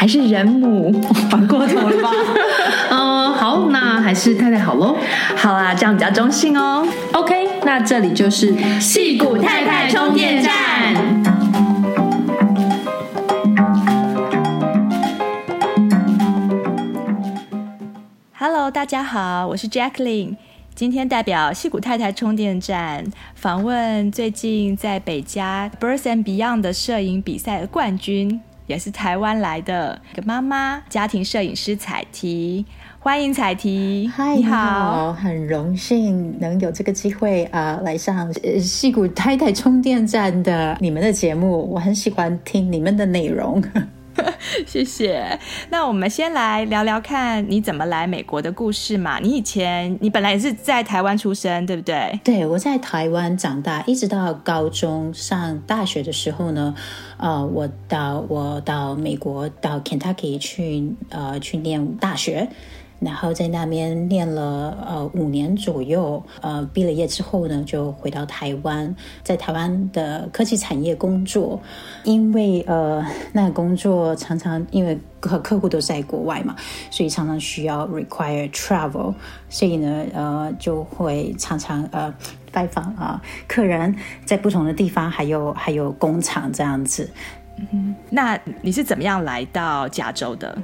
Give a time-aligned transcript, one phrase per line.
[0.00, 0.90] 还是人母，
[1.28, 2.10] 反过头了吧？
[2.90, 4.96] 嗯，好，那还是太太好喽。
[5.36, 6.88] 好啊，这样比较中性哦。
[7.12, 10.54] OK，那这里就是戏骨太太充电站。
[18.38, 20.36] Hello，大家好，我是 Jacqueline，
[20.74, 28.40] 今天代表戏骨太太充电站访问最近在北加 Birth and Beyond 的摄影比赛的冠军。
[28.70, 32.64] 也是台湾来的一个妈妈，家庭摄影师彩缇，
[33.00, 34.06] 欢迎彩缇。
[34.06, 43.60] 嗨，你好，很荣幸能有这个机会啊、呃，来上戏骨太太充电站的你们的节目，我很喜欢听你们的内容。
[44.66, 45.38] 谢谢。
[45.70, 49.18] 那我们先来聊聊看你怎么来美国的故事嘛。
[49.18, 52.18] 你以前你本来也是在台湾出生，对不对？
[52.24, 56.74] 对，我在台湾长大，一直到高中上大学的时候呢，
[57.18, 62.48] 呃，我到我到美国到 Kentucky 去呃去念大学。
[63.00, 71.60] 然后在那边念了呃五年左右，呃毕了业之后呢，就回到台湾，在台湾的科技产业工作。
[72.04, 76.54] 因为呃那个工作常常因为客客户都在国外嘛，
[76.90, 79.14] 所以常常需要 require travel，
[79.48, 82.14] 所以呢呃就会常常呃
[82.52, 83.94] 拜访啊、客人，
[84.24, 87.10] 在不同的地方，还有还有工厂这样子。
[87.72, 90.56] 嗯，那你是怎么样来到加州的？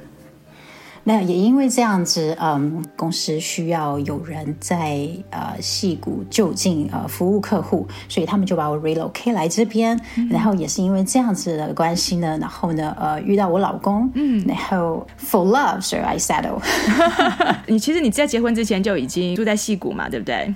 [1.09, 9.97] 那也因为这样子，嗯，公司需要有人在呃戏谷就近呃服务客户，所以他们就把我 relocate 来这边。
[10.17, 16.61] 嗯、然后也是因为这样子的关系呢，然后呢，呃，遇到我老公，嗯，然后 for love so I settle。
[17.69, 20.53] 你其实你在结婚之前就已经住在戏谷嘛，对不对？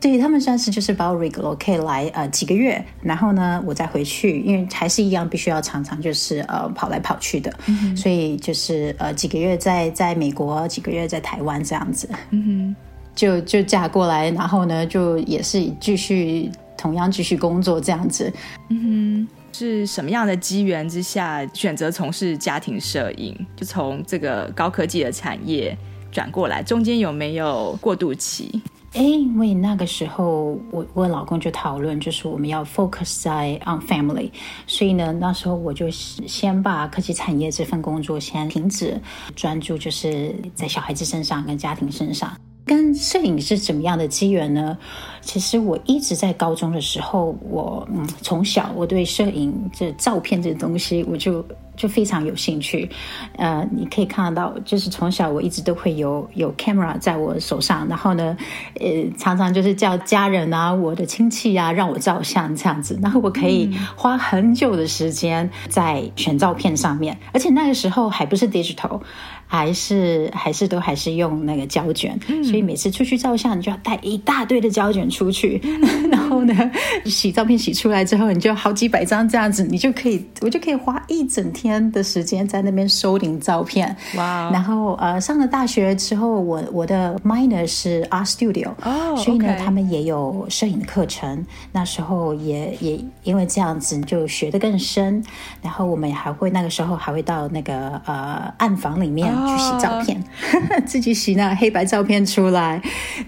[0.00, 12.76] 对，他们算是就是把我 relocate 来呃几个月，然后呢我再回去，因为还是一样必须要常常就是呃跑来跑去的，嗯、所以就是呃几个月在在美国，几个月在台湾这样子，嗯哼，
[13.14, 18.32] 就就嫁过来，然后呢就也是继续同样继续工作这样子，
[18.68, 25.76] 嗯哼，是什么样的机缘之下选择从事家庭摄影，就从这个高科技的产业
[26.12, 28.60] 转过来，中间有没有过渡期？
[28.96, 34.30] 哎，因为那个时候我我老公就讨论，就是我们要 focus 在 on family，
[34.66, 38.98] 所以呢，那时候我就先把科技产业这份工作先停止，
[39.34, 42.32] 专注就是在小孩子身上跟家庭身上。
[42.66, 44.76] 跟摄影是怎么样的机缘呢？
[45.22, 51.42] 其实我一直在高中的时候，我嗯从小我对摄影这照片这东西我就。
[51.76, 52.88] 就非常有兴趣，
[53.36, 58.34] 呃，你可以看得到，就是从小我一直都会有有 camera 在我手上，然后呢，
[58.80, 58.86] 呃，
[59.18, 69.02] 常常就是叫家人啊、我的亲戚啊让我照相这样子，然后我可以花很久的时间在选照片上面，而且那个时候还不是 digital。
[69.46, 75.60] 还是还是都还是用那个胶卷，嗯、所以每次出去照相，你就要带一大堆的胶卷出去。
[75.62, 76.70] 嗯、 然后呢，
[77.04, 83.96] 洗照片洗出来之后，你就好几百张这样子，你就可以，我就可以花一整天的时间在那边收领照片。
[84.16, 84.50] 哇！
[84.52, 91.46] 然后呃，上了大学之后，我我的 minor 是 art studio，哦，所以呢他们也有摄影的课程。
[91.72, 95.22] 那时候也也因为这样子，就学得更深。
[95.62, 99.35] 然后我们还会那个时候还会到那个呃暗房里面。
[99.46, 102.80] 去洗照片，哦、 自己洗那黑白照片出来。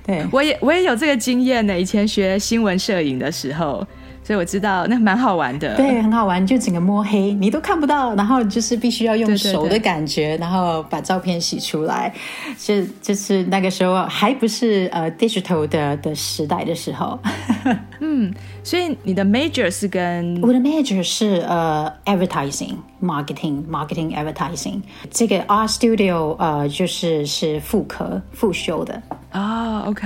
[0.06, 1.78] 对，我也我也有这个经验呢。
[1.78, 3.86] 以前学新闻摄影的时候，
[4.22, 5.74] 所以我知道那蛮好玩的。
[5.76, 12.12] 对，很好玩，就整个摸黑，你都看不到，然后就是必须要用手的感觉，对对对，然后把照片洗出来。
[12.58, 17.18] 就就是那个时候还不是呃 digital 的的时代的时候。
[18.00, 18.32] 嗯，
[18.68, 24.82] 所以你的 major 是跟我的 major 是呃 advertising marketing marketing advertising。
[25.10, 29.84] 这个 art studio 呃就是是副科副修的啊。
[29.86, 29.96] Oh,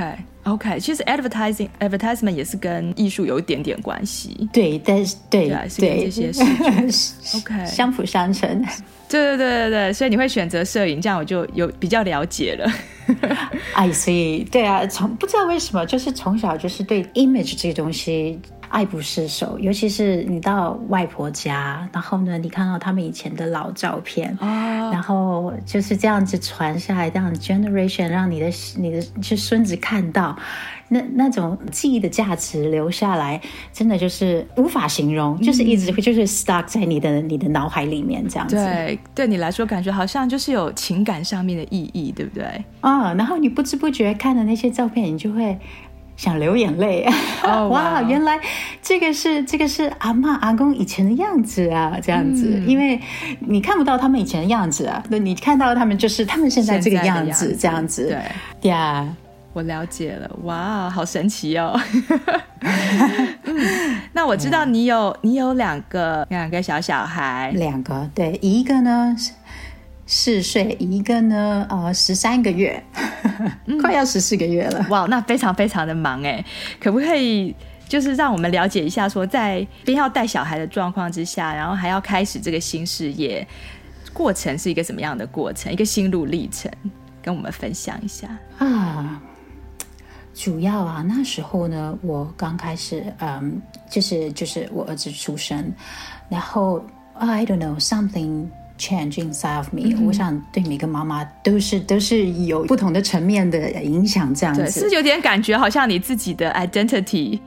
[0.44, 0.78] OK。
[0.80, 4.48] 其实 advertising advertisement 也是跟艺术有一点点关系。
[4.52, 8.64] 对，但是对对，是跟这些事 OK 相辅相成。
[9.08, 12.72] 对对对对对，所以你会选择摄影，这样我就有比较了解了。
[13.74, 18.40] 哎，所以对啊，从不知道为什么，就是从小就是对 image 这个东西。
[18.72, 24.50] 爱不释手，尤其是你到外婆家，然后呢，你看到他们以前的老照片，oh.
[24.94, 30.34] 然后就是这样子传下来，这样 generation 让你的你的就孙子看到，
[30.88, 33.38] 那那种记忆的价值留下来，
[33.74, 38.56] 真的就是无法形容，嗯、就是一直会就是 stuck 在你的你的脑海里面这样子。
[38.56, 42.44] 对，对你来说感觉好像就是有情感上面的意义，对不对？
[42.80, 45.58] 啊，oh, 然后你不知不觉看的那些照片，你就会。
[46.22, 47.04] 想流眼泪，
[47.42, 48.08] 哇、oh, wow！
[48.08, 48.38] 原来
[48.80, 53.00] 这个是这个是阿嬷阿公以前的样子啊，这样子，嗯、因为
[53.40, 58.70] 你看不到他们以前的样子啊，那你看到他们就是他们现在这个样子，这样子，对。
[58.70, 59.08] 呀，Yeah
[59.52, 61.78] 我了解了，哇，好神奇哦！
[64.14, 69.14] 那我知道你有.你有两个两个小小孩，两个对，一个呢
[70.14, 72.84] 四岁，一个呢，呃，十三个月，
[73.64, 74.84] 嗯、 快要十四个月了。
[74.90, 76.44] 哇，那非常非常的忙哎，
[76.78, 77.56] 可不可以
[77.88, 83.44] 就是让我们了解一下，说在边要带小孩的状况之下，然后还要开始这个新事业，
[84.12, 85.72] 过程是一个什么样的过程？
[85.72, 86.70] 一个心路历程，
[87.22, 89.18] 跟我们分享一下啊。
[90.34, 95.72] 主要啊，那时候呢，我刚开始，嗯，就是就是我儿子出生，
[96.28, 96.84] 然后
[97.14, 98.48] I don't know something。
[98.82, 104.68] Change inside of me，、嗯、我想对每个妈妈都是都是有不同的层面的影响，这样子。
[104.68, 107.38] 是有点感觉，好像你自己的 identity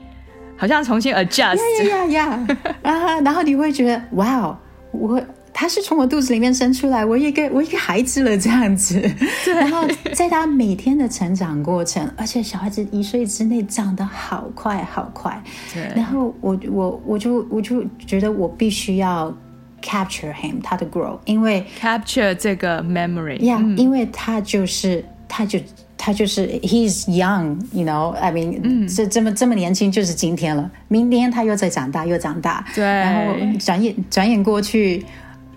[0.55, 1.57] 好像重新 adjust，
[1.89, 2.47] 呀呀呀，
[2.83, 4.57] 啊，然后你会觉得哇哦，
[4.91, 5.21] 我
[5.51, 9.01] 他是从我肚子里面生出来，我一个我一个孩子了这样子，
[9.43, 9.53] 对。
[9.55, 15.43] 然后在他每天的成长过程，而且小孩子一岁之内长得好快好快，
[15.73, 19.35] 对，然后我我我就我就觉得我必须要。
[19.81, 25.59] Capture him，他的 grow，因为 capture 这个 memory，呀，因为他就是，他就
[25.95, 35.05] 他就是 he's young，you know，I mean，嗯，这这么这么年轻就是今天了，明天他又在长大又长大，对，然后转眼转眼过去。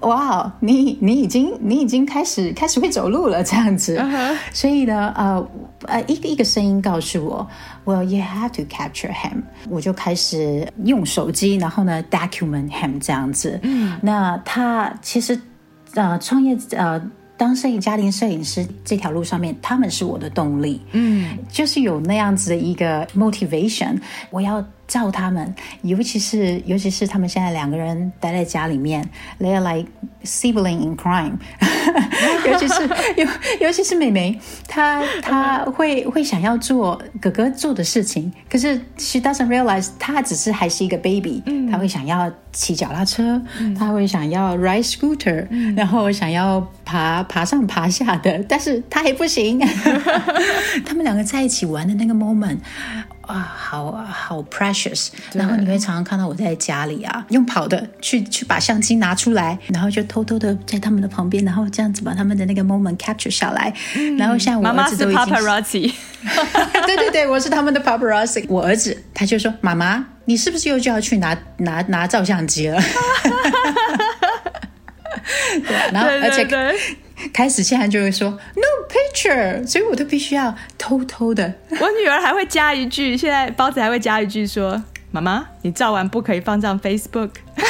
[0.01, 3.99] 哇，你你已经你已经开始开始会走路了，这样子。
[3.99, 4.37] Uh huh.
[4.53, 5.49] 所以呢，呃
[5.87, 7.47] 呃，一个一个声音告诉我
[7.85, 9.43] ，Well, you have to capture him。
[9.69, 13.59] 我就开始用手机，然后呢，document him 这样子。
[13.65, 15.41] 嗯，那他其实
[15.95, 17.03] 呃，创业呃，
[17.37, 20.81] 当摄影家庭摄影师这条路上面，他们是我的动力。
[20.93, 23.99] 嗯，就是有那样子的一个 motivation，
[24.31, 24.65] 我要。
[24.89, 29.09] 照他们，尤其是尤其是他们现在两个人待在家里面
[29.39, 29.89] ，they are like
[30.25, 31.35] sibling in crime。
[32.51, 32.83] 尤其是
[33.17, 33.27] 尤
[33.61, 43.41] 尤其是妹妹，她她会会想要做哥哥做的事情，可是 she doesn't realize 她只是还是一个 baby，她会想要骑脚踏车，
[43.79, 45.47] 她会想要 ride scooter，
[45.77, 49.59] 然后想要爬爬上爬下的，但是她还不行。
[50.85, 52.59] 他们两个在一起玩的那个 moment。
[53.29, 63.71] 啊，好好 precious，然后你会常常看到我在家里啊，用跑的去去把相机拿出来，然后就偷偷的在他们的旁边，然后这样子把他们的那个 moment capture 下来。
[63.95, 65.93] 嗯、然后像我儿子都已经，妈妈是 paparazzi，
[66.87, 68.47] 对对对，我是他们的 paparazzi。
[68.49, 72.81] 我儿子他就说：“妈妈，你是不是又就要去拿拿拿照相机了？”
[75.67, 76.45] 对，然后而且。
[76.45, 76.79] 对对对
[77.33, 81.53] 开始现在就会说 no picture，所以我都必须要偷偷的。
[81.81, 87.31] 我女儿还会加一句，现在包子还会加一句说：“妈妈，你照完不可以放上 Facebook。”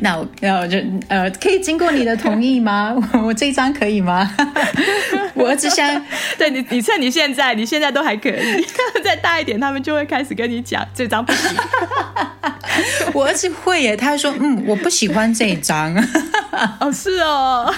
[0.00, 0.78] 那我那我就
[1.08, 2.94] 呃，可以经过你的同意吗？
[3.24, 4.28] 我这一张可以吗？
[5.36, 5.88] 我儿子想
[6.38, 8.66] 对你，你趁你现在，你现在都还可以，
[9.04, 11.50] 再大一点，他们就会开始跟你讲这张不行。
[13.14, 15.94] 我儿子会耶，他说：“嗯，我不喜欢这一张。”
[16.80, 17.72] 哦，是哦。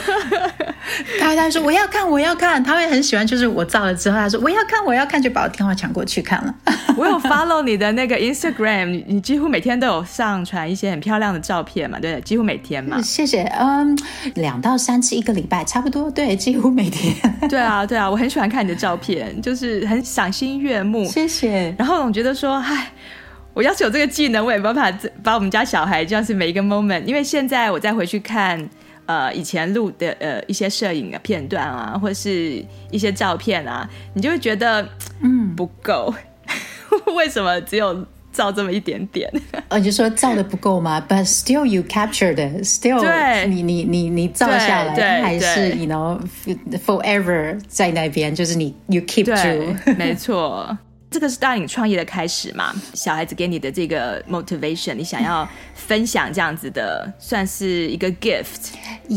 [1.21, 6.55] 他他说：“我要看，我要看。”他会很喜欢，就是我照了之后，他说：“我要看，我要看。”就把我电话抢过去看了。
[6.97, 11.99] 我有 follow 你的那个 Instagram，你你几乎每天都有上传一些很漂亮的照片嘛？
[12.00, 13.00] 对，几乎每天嘛。
[13.00, 13.43] 谢谢。
[13.59, 13.97] 嗯，
[14.35, 16.11] 两到三次一个礼拜，差不多。
[16.11, 17.15] 对，几乎每天。
[17.50, 21.05] 对啊，对啊，我很喜欢看你的照片，就是很赏心悦目。
[21.07, 21.75] 谢谢。
[21.78, 22.93] 然后总觉得说，唉。
[23.55, 27.02] 我要是有这个技能，我也没办法把我们家小孩，就是每一个 moment。
[27.02, 28.69] 因为现在我再回去看，
[29.07, 34.88] 呃，以前录的呃一些摄影的片段啊，或是一些照片啊，你就会觉得
[35.23, 36.14] 嗯不够，
[37.17, 38.07] 为什么只有？
[38.38, 39.28] 照这么一点点，
[39.66, 42.62] 呃，就说照的不够吗？But still you captured it.
[42.62, 46.21] Still，对你你你你照下来，它还是 you know
[46.87, 50.78] forever 在那边，就是你 you keep 住， 没错。
[51.11, 52.71] 这个是当你创业的开始嘛？
[52.92, 58.75] 小孩子给你的这个 motivation，你想要分享这样子的，算是一个 gift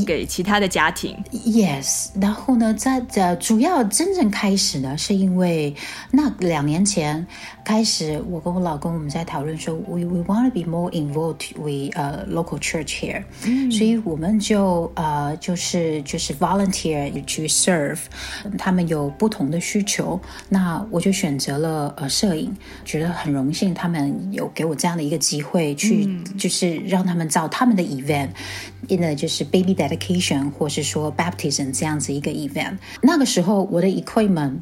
[0.07, 1.21] 给其他的家庭。
[1.33, 5.75] Yes，然后呢，在这主要真正开始呢，是因为
[6.11, 7.27] 那两年前
[7.63, 17.99] 开始，我跟我老公我们在讨论说，we we want to be more involved with uh local church here，、嗯、所以我们就呃就是就是 volunteer to serve，
[18.57, 21.93] 他们有不同的需求，那我就选择了。
[21.97, 32.77] 呃，摄影觉得很荣幸，他们有给我这样的一个机会，去、嗯、就是让他们造他们的 event，in 的就是 baby dedication，或是说 baptism 这样子一个 event。
[33.01, 34.59] 那个时候我的 equipment。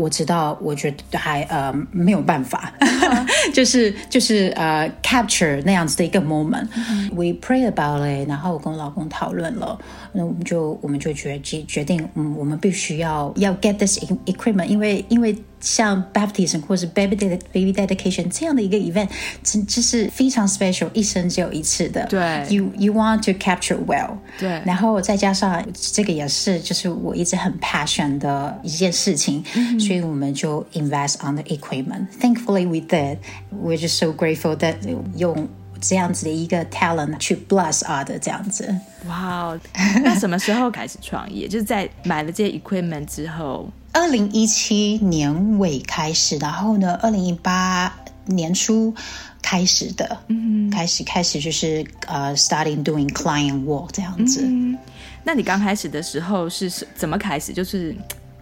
[0.00, 2.72] 我知道，我觉得还呃没有办法，
[3.52, 6.66] 就是就是呃 capture 那样子的一个 moment。
[7.12, 9.78] We pray about it，然后我跟我老公讨论了，
[10.12, 19.09] 那我们就我们就决决决定，嗯，我们必须要要 get this equipment，因为因为像 baptism 或是 baby baby dedication 这样的一个 event，
[19.43, 22.05] 真就是非常 special，一生只有一次的。
[22.07, 24.17] 对，you you want to capture well。
[24.39, 29.43] 对，然后再加上这个也是就是我一直很 passion 的一件事情。
[29.55, 32.07] 嗯所以我们就 invest on the equipment.
[32.19, 33.17] Thankfully, we did.
[33.51, 34.75] We're just so grateful that
[35.15, 35.47] 用
[35.80, 38.74] 这样子的一个 talent 去 bless other 这样子。
[39.06, 39.60] 哇哦！
[40.02, 41.48] 那什么时候开始创业？
[41.48, 47.94] 就是在买了这些 equipment 之后， 二零一七年尾开始，然后呢，二零一八
[48.26, 48.94] 年初
[49.42, 50.18] 开始的。
[50.28, 54.42] 嗯，开始开始就是呃、uh,，starting doing client work 这样子。
[54.44, 54.78] 嗯，
[55.24, 57.52] 那你刚开始的时候是怎么开始？
[57.52, 57.96] 就是。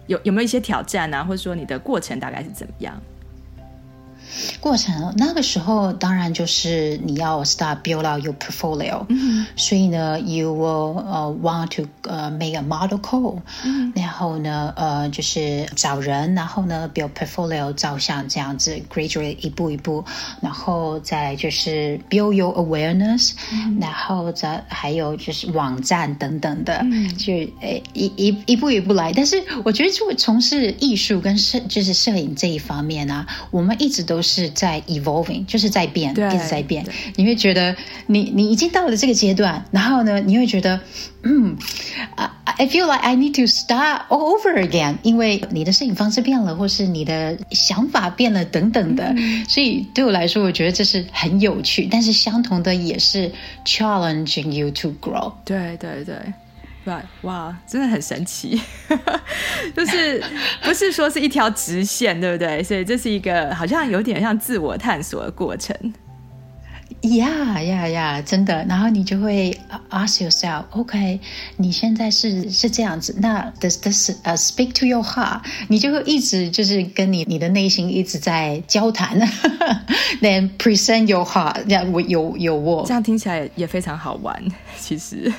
[0.07, 2.99] 有有没有一些挑战啊，或者说你的过程大概是怎么样？
[4.59, 20.05] 过程那个时候当然就是你要 start build out your portfolio，、嗯、所以呢，you will、uh, want to、uh, make a model call，、嗯、然后呢，呃，就是找人，然后呢，build portfolio，照相这样子，gradually 一步一步，
[20.41, 29.11] 然后再就是 build your awareness，、嗯、然后再还有就是网站等等的，嗯、就诶一一一步一步来。
[29.13, 34.18] 但是我觉得就从事艺术跟摄就是摄影这一方面啊，我们一直都。
[34.19, 36.85] 都是在 evolving，就是在变，一直在变。
[37.15, 37.73] 你会觉得
[38.07, 40.77] 你你已经到了这个阶段，然后呢，你会觉得
[41.23, 41.57] 嗯
[42.43, 49.13] ，I feel like I need to start all over again，因为你的摄影方式变了，或是你的想法变了等等的。
[49.15, 53.31] 嗯、所以对我来说，我觉得这是很有趣，但是相同的也是
[53.63, 55.31] challenging you to grow。
[55.45, 56.17] 对对对。
[56.89, 58.59] 对，哇，真的很神奇，
[59.75, 60.23] 就是
[60.63, 62.63] 不是说是一条直线，对不对？
[62.63, 65.75] 所以这是一个好像有点像自我探索的过程。
[67.01, 68.65] 呀呀呀，真的。
[68.67, 69.55] 然后你就会
[69.91, 71.19] ask yourself，OK，okay，
[71.57, 75.41] 你现在是是这样子，那 does this uh, speak to your heart？
[75.67, 79.17] 你就会一直就是跟你你的内心一直在交谈。
[80.21, 84.43] Then present your heart，这样有有我，这样听起来也非常好玩，
[84.79, 85.31] 其实。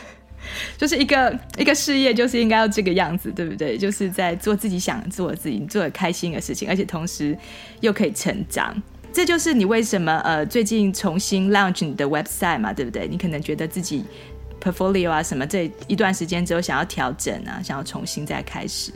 [0.77, 3.77] 就是一个一个事业，就是应该要这个样子，对不对？
[3.79, 7.37] 就是在做自己想做自己做的开心的事情，而且同时
[7.81, 8.81] 又可以成长。
[9.13, 13.09] 这就是你为什么呃最近重新 launch 你的 website 嘛，对不对？
[13.09, 14.05] 你可能觉得自己
[14.63, 18.93] portfolio 啊什么这一段时间之后想要调整啊，想要重新再开始。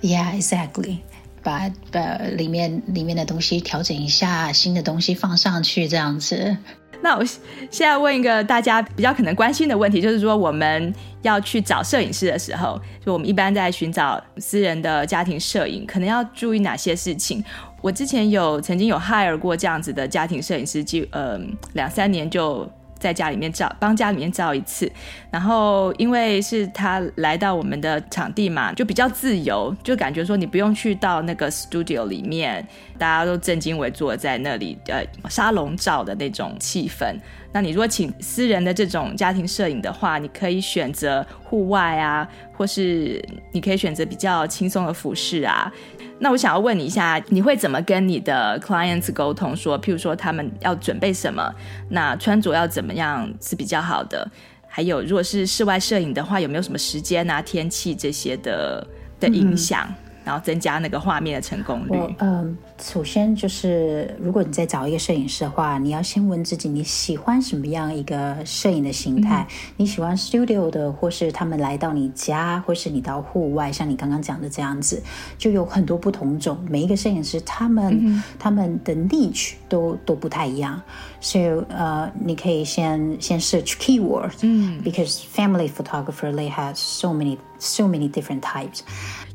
[0.00, 0.98] Yeah, exactly.
[1.42, 6.56] 把把里面里面的东西调整一下，新的东西放上去，这样子。
[7.00, 17.42] 那我现在问一个大家比较可能关心的问题，就是说我们要去找摄影师的时候，就我们一般在寻找私人的家庭摄影，可能要注意哪些事情？
[17.80, 21.38] 我之前有曾经有 hire 过这样子的家庭摄影师，就呃
[21.74, 22.68] 两三年就。
[22.98, 24.90] 在家里面照，帮家里面照一次，
[25.30, 32.66] 然后因为是他来到我们的场地嘛，就比较自由，就感觉说你不用去到那个 studio 里面，
[32.98, 37.16] 大家都正襟危坐在那里，呃，沙龙照的那种气氛。
[37.50, 45.72] 那你如果请私人的这种家庭摄影的话，你可以选择户外啊，或是你可以选择比较轻松的服饰啊。
[46.20, 49.80] 那我想要问你一下，你会怎么跟你的 clients 沟通说？
[49.80, 51.52] 譬如说他们要准备什么，
[51.90, 54.28] 那穿着要怎么样是比较好的？
[54.66, 58.86] 还有，如果是室外摄影的话，有没有什么时间啊、天气这些的
[59.20, 59.88] 的影响？
[60.28, 62.14] 然后增加那个画面的成功率？
[62.18, 69.46] 嗯，首先就是如果你在找一个摄影师的话，你要先问自己你喜欢什么样一个摄影的形态？
[69.48, 75.02] 嗯、你喜欢 studio 的，或是他们来到你家，或是你到户外，像你刚刚讲的这样子，
[75.38, 76.58] 就有很多不同种。
[76.68, 80.78] 每一个摄影师他们、嗯、他们的 niche 都都不太一样，
[81.22, 88.80] 所以呃，你可以先先 search keyword，嗯，because family photographer they have so many so many different types。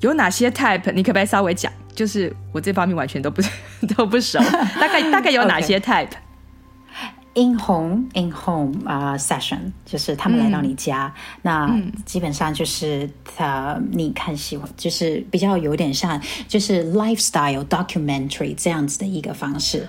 [0.01, 0.91] 有哪些 type？
[0.91, 1.71] 你可不可以稍微讲？
[1.95, 3.41] 就是我这方面完全都不
[3.95, 4.39] 都不熟，
[4.79, 19.87] 大概 大概有哪些 type？In home, in home 啊、uh, session 就是他们来到你家，嗯、那基本上就是他你看喜欢，就是比较有点像就是 lifestyle documentary 这样子的一个方式。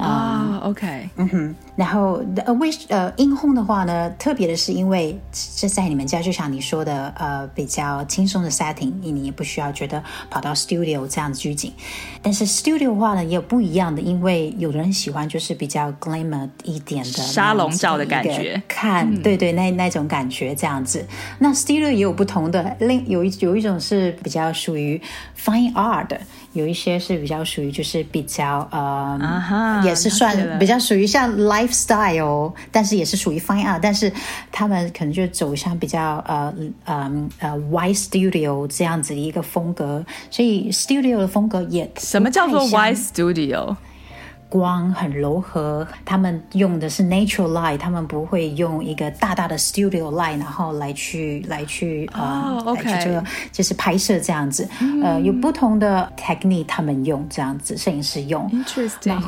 [0.00, 5.18] 啊、uh,，OK，嗯哼，然后呃为呃 in home 的话呢，特别的是因为
[5.56, 11.72] 这在你们家，就像你说的，呃比较轻松的 setting，你也不需要觉得跑到 studio 这样子拘谨。
[12.22, 21.06] 但是 studio 的话呢，也有不一样的，因为有的人喜欢就是比较 glamour 一点的沙龙照的感觉，看，嗯、对对，那那种感觉这样子。
[21.38, 25.00] 那 studio 也有不同的，另有一有一种是比较属于
[25.38, 26.20] fine art 的。
[26.52, 34.12] 有一些是比较属于就是比较呃，uh-huh, 也是算比较属于像 lifestyle，但是也是属于 fine art，但是
[34.50, 36.52] 他们可能就走向比较呃
[36.84, 43.76] 呃呃 white studio 这样子的一个风格，所以 studio 的风格也什么叫做 white studio？
[44.50, 52.76] 光很柔和，他们用的是 natural light，他们不会用一个大大的 studio light，然后来去来去呃、oh.
[52.76, 55.06] 来去这个就是拍摄这样子，mm.
[55.06, 58.50] 呃，有不同的 technique，他们用这样子，摄影师用。
[58.50, 59.22] Interesting。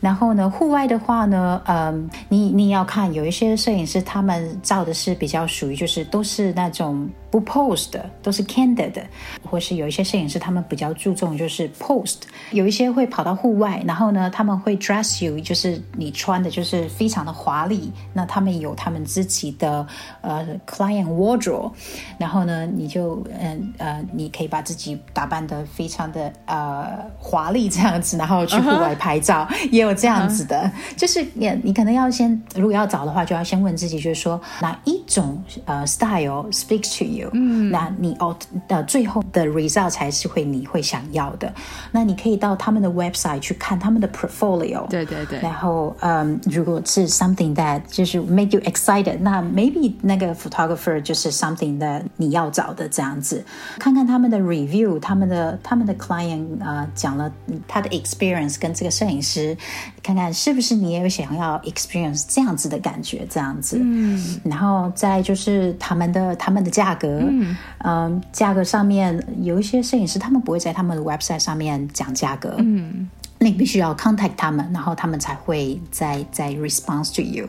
[0.00, 7.08] 然后呢，户外的话呢，嗯，你你要看有一些摄影师，他们照的是比较属于就是都是那种。
[7.30, 9.02] 不 pose 的都是 candid 的，
[9.44, 12.14] 或是有一些摄影师他们比较注重就是 pose，
[12.52, 19.86] 有一些会跑到户外，然后呢他们会 dress you，就是你穿的就是非常的华丽，那他们有他们自己的
[20.22, 21.70] 呃 client wardrobe，
[22.16, 29.68] 然后呢你就嗯呃，呃你可以把自己打扮的非常的呃华丽这样子，然后去户外拍照，uh -huh.
[29.94, 30.70] 这样子的，uh.
[30.96, 37.30] 就是你你可能要先如果要找的话，就要先问自己就是说哪一种呃 style speaks to you。
[37.32, 41.52] 嗯，那你哦的最后的 result 才是会你会想要的。
[41.92, 44.86] 那你可以到他们的 website 去看他们的 portfolio。
[44.88, 45.38] 对对对。
[45.40, 53.44] 然后，嗯，如果是 something that 就是 make you excited，那 maybe 那个 photographer 就是 something that 你要找的这样子。
[53.78, 57.30] 看看他们的 review，他们的他们的 client 啊、呃、讲了
[57.66, 59.56] 他的 experience 跟这个摄影师，
[60.02, 63.78] 看看是不是你也有想要 experience 这样子的感觉这样子。
[63.80, 64.40] 嗯。
[64.44, 67.08] 然后再就是他们的他们的价格。
[67.08, 72.54] 嗯，嗯，价格上面有一些摄影师，他们不会在他们的 website 上面讲价格。
[72.58, 73.08] 嗯。
[73.40, 77.46] 那你必须要 contact 他们，然后他们才会再再 response to you。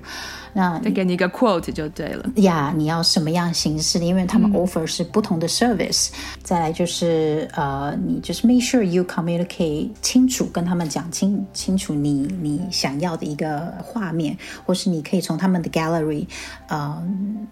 [0.53, 2.25] 那再给你一个 quote 就对了。
[2.37, 4.05] 呀，你要什么样形式的？
[4.05, 6.09] 因为他们 offer 是不同的 service。
[6.09, 16.25] 嗯、再来就是呃，你就是 make sure you communicate 清楚，跟他们讲清清楚你你想要的一个画面，或是你可以从他们的 gallery
[16.67, 17.01] 呃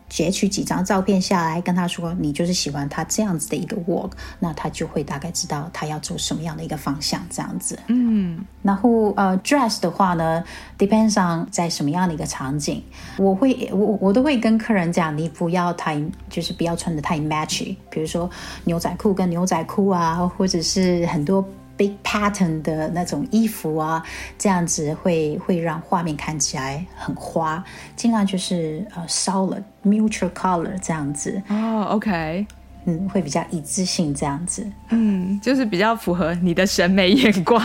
[0.10, 7.78] 截取几张照片下来，跟他说你就是喜欢他这样子的一个 work，那他就会大概知道他要走什么样的一个方向，这样子。
[7.88, 8.46] 嗯。
[8.64, 10.44] 然后呃，dress 的话呢
[10.78, 12.84] ，depends on 在什么样的一个场景，
[13.18, 18.30] 我会我我都会跟客人讲，你不要太就是不要穿得太 matchy，比如说
[18.64, 21.44] 牛仔裤跟牛仔裤啊，或者是很多
[21.76, 24.04] big pattern 的那种衣服啊，
[24.38, 27.64] 这样子会会让画面看起来很花，
[27.96, 31.42] 尽量就是呃 solid neutral color 这样子。
[31.50, 32.48] 哦，OK。
[32.90, 37.62] 嗯，会比较一致性这样子，嗯，就是比较符合你的审美眼光。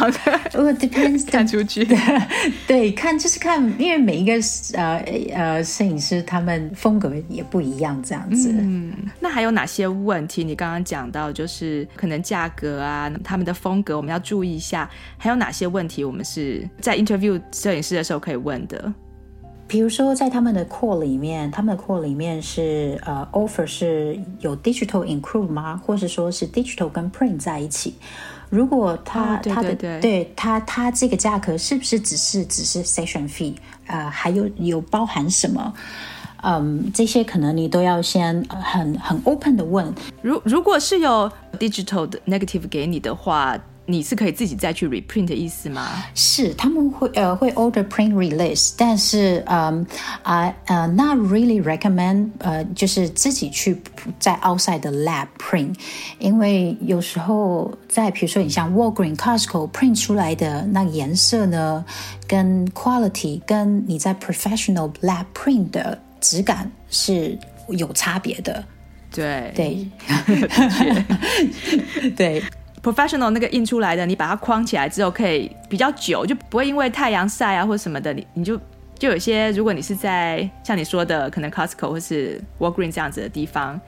[0.54, 1.86] 我 depends 看出去，
[2.66, 4.32] 对，看就是看，因为每一个
[4.74, 4.96] 呃
[5.32, 8.52] 呃摄影师他们风格也不一样，这样子。
[8.52, 10.42] 嗯，那还有哪些问题？
[10.42, 14.90] 你刚刚讲到就是可能价格啊，他们的风格我们要注意一下。
[15.16, 18.92] 还有哪些问题我们是在 interview 摄影师的时候可以问的？
[19.72, 25.80] 比如说，在他们的 core 里面，他们的 core 里面是呃 offer 是有 digital include 吗？
[25.86, 27.94] 或者说是 digital 跟 print 在一起？
[28.50, 33.54] 如果他、他的对他他这个价格是不是只是只是 session fee？
[33.86, 35.72] 呃，还有有包含什么？
[36.42, 39.90] 嗯，这些可能你都要先很很 open 的问。
[40.20, 43.58] 如如果是有 digital 的 negative 给你的话。
[43.84, 46.04] 你是可以自己再去 reprint 的意思吗？
[46.14, 49.84] 是，他们会呃会 order print release，但是嗯
[50.22, 53.76] 啊呃 not really recommend 呃就是自己去
[54.20, 55.74] 在 outside 的 lab print，
[56.20, 61.84] 因为有时候在比如说你像 Walgreens、Costco print 出来的那颜色呢，
[62.28, 67.36] 跟 quality 跟你在 professional lab print 的质感是
[67.68, 68.64] 有差别的。
[69.10, 69.86] 对对
[72.16, 72.42] 对。
[72.82, 78.60] Professional 那个印出来的，你把它框起来之后，可以比较久，就不会因为太阳晒啊或什么的，你你就
[78.98, 83.80] 就有些，如果你是在像你说的，可能 Costco 或是 Walgreen 这样子的地方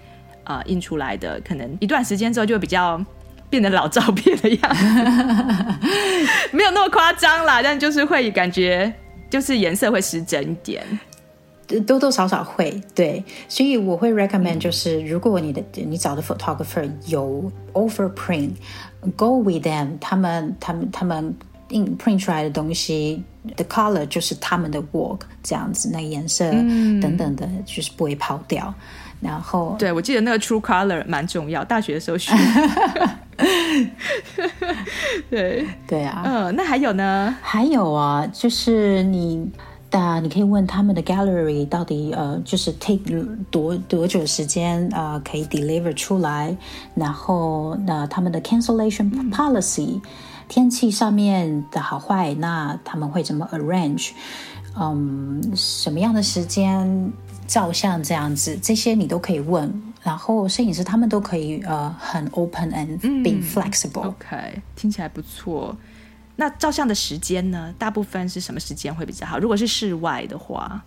[0.44, 3.04] 啊、印出来的，可能一段时间之后就会比较
[3.50, 4.84] 变得老照片的样子，
[6.52, 8.92] 没有那么夸张啦，但就是会感觉
[9.30, 10.84] 就是颜色会失真一点。
[11.86, 21.34] 多多少少会对，所以我会 recommend 就是，如果你的你找的 photographer 有 overprint，go with them，他们他们他们
[21.68, 23.22] 印 print 出来的东西
[23.56, 26.50] ，the color 就是他们的 work，这样子，那个颜色
[27.00, 28.72] 等等的，就是不会跑掉。
[29.20, 32.32] 然后，对，我记得那个 true color 蛮重要，大学的时候学。
[35.30, 37.34] 对对啊，嗯，那还有呢？
[37.40, 39.50] 还有啊，就是你。
[39.94, 42.98] 那你可以问他们的 gallery 到底呃，就是 take
[43.48, 46.56] 多多久时间啊、呃，可以 deliver 出来，
[46.96, 50.00] 然后那他们的 cancellation policy，
[50.48, 54.10] 天气上面的好坏，那他们会怎么 arrange？
[54.76, 57.12] 嗯，什么样的时间
[57.46, 59.72] 照相这样子，这些你都可以问。
[60.02, 64.08] 然后摄影师他们都可以呃很 open and be flexible、嗯。
[64.08, 65.76] OK，听起来不错。
[66.36, 67.72] 那照相的时间呢？
[67.78, 69.38] 大部分是什么时间会比较好？
[69.38, 70.82] 如果是室外的话，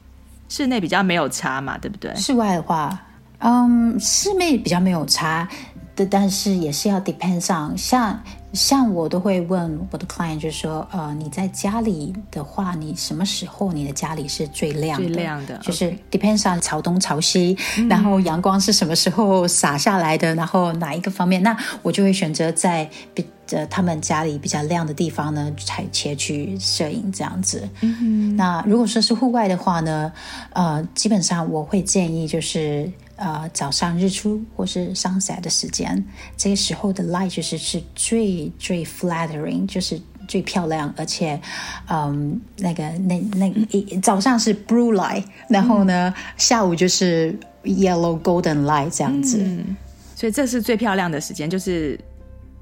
[0.49, 2.13] 室内比较没有差嘛，对不对？
[2.15, 3.01] 室外的话，
[3.39, 5.47] 嗯，室内比较没有差
[5.95, 8.19] 的，但是也是要 depend on，像。
[8.53, 15.07] 像我都会问我的 client，就是说，呃，你在家里的话，你什么时候你的家里是最亮的？
[15.07, 27.67] 最亮的，就是 depends on 朝东朝西，嗯，然后阳光是什么时候洒下来的，然后哪一个方面，那我就会选择在比呃他们家里比较亮的地方呢，才切去摄影这样子。
[27.81, 30.11] 嗯，那如果说是户外的话呢，
[30.53, 32.91] 呃，基本上我会建议就是。
[33.19, 36.05] 呃，早上日出或是 sunset 的时间，
[36.37, 41.41] 这个时候的 light 就是是最最 flattering，就是最漂亮，而且，
[41.89, 49.75] 嗯，那个那那一早上是 blue light，然后呢，嗯、下午就是 yellow golden light 这样子，嗯，
[50.15, 51.99] 所以这是最漂亮的时间，就是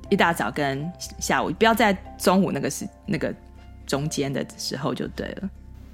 [0.10, 3.34] 一大早跟下午，不要在中午那个时那个
[3.86, 5.50] 中间的时候就对了。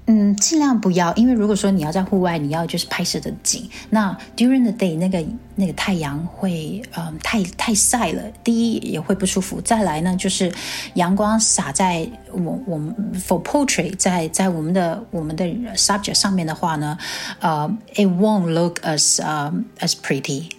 [0.06, 10.52] 嗯，尽量不要，因为如果说你要在户外，你要就是拍摄的景，那 during the day 那个那个太阳会嗯太太晒了，第一也会不舒服，再来呢就是
[10.94, 15.46] 阳光洒在我我们 for portrait 在在我们的我们的
[15.76, 16.98] subject 上面的话呢，
[17.38, 20.50] 呃，it won't look as um as pretty。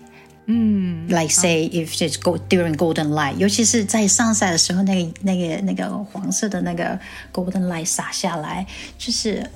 [0.45, 6.99] 嗯，like say if it's go during golden light，尤其是在 sunset 的时候，那个那个那个黄色的那个
[7.31, 8.65] golden light 洒下来，
[8.97, 9.49] 就是，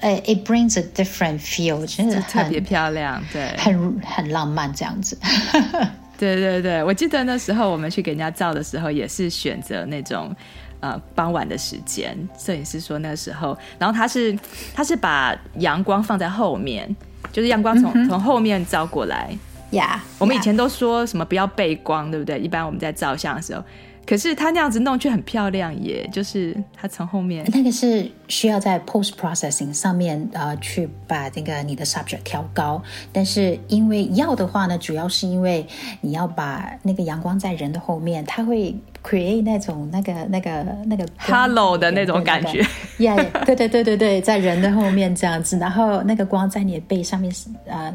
[0.00, 5.16] 呃，it brings a different feel，真的特别漂亮，对，很很浪漫这样子。
[6.18, 10.34] 对对对，我记得那时候我们去给人家照的时候，也是选择那种
[10.80, 12.16] 呃傍晚的时间。
[12.38, 14.38] 摄影师说那个时候，然后他是
[14.74, 16.94] 他是把阳光放在后面，
[17.32, 19.36] 就是阳光从、嗯、从后面照过来。
[19.74, 22.38] 呀、yeah, yeah.，我们以前都说什么不要背光，对不对？
[22.40, 23.62] 一般我们在照相的时候，
[24.06, 32.82] 可是他那样子弄却很漂亮耶，就是他从后面那个是需要在 post processing 上面呃去把那个你的 subject 调高，
[33.12, 35.66] 但是因为要的话呢，主要是因为
[36.02, 42.60] 你要把那个阳光在人的后面，它会 create 那种那个那个那个 hello 的那种感觉，
[42.98, 47.32] 呀、那个，对、对对对对，在人的后面这样子，然后那个光在你的背上面
[47.66, 47.94] 呃。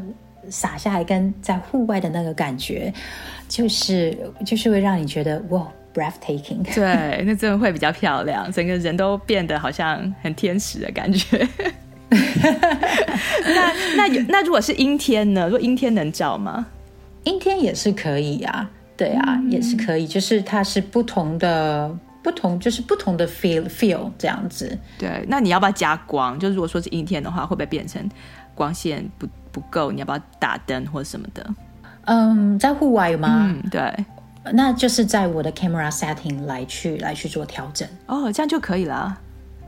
[0.50, 2.92] 洒下来跟在户外的那个感觉，
[3.48, 6.62] 就是就是会让你觉得哇，breathtaking。
[6.74, 11.48] 对，那真的会比较漂亮，整个人都变得好像很天使的感觉。
[12.10, 15.44] 那那那如果是阴天呢？
[15.44, 16.66] 如果阴天能照吗？
[17.24, 20.06] 阴天也是可以啊，对啊，嗯、也是可以。
[20.06, 24.76] 就是它是不同的，不同就是不同的 feel feel 这样子。
[24.98, 26.36] 对，那你要不要加光？
[26.40, 28.02] 就如果说是阴天的话，会不会变成
[28.54, 29.28] 光线不？
[29.52, 31.46] 不够，你要不要打灯或者什么的？
[32.06, 33.28] 嗯，在户外吗？
[33.48, 34.04] 嗯，对，
[34.52, 37.88] 那就是在我的 camera setting 来去来去做调整。
[38.06, 39.18] 哦，这样就可以了。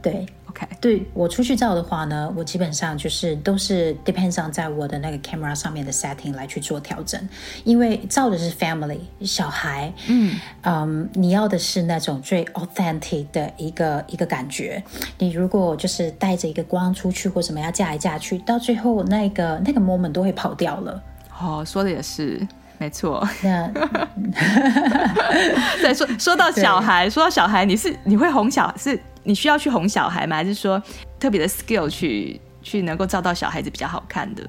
[0.01, 7.19] 对 OK，对，我出去照的话呢，我基本上就是都是 depends on 在我的那个 camera 上面的 setting 来去做调整，
[7.65, 14.83] 因为照的是 family 小孩，嗯嗯，你要的是那种最 authentic 的一个一个感觉。
[15.19, 21.03] 你如果就是带着一个光出去或什么要架来架去，到最后那个那个 moment 都会跑掉了。
[21.41, 22.47] 哦，说的也是。
[22.83, 23.69] 没错，那
[25.81, 30.35] 对说说到小孩，说到小孩，你是你会哄小，是你需要去哄小孩吗？
[30.35, 30.83] 还是说
[31.21, 34.43] 特别的 skill 去去能够照到小孩子比较好看的？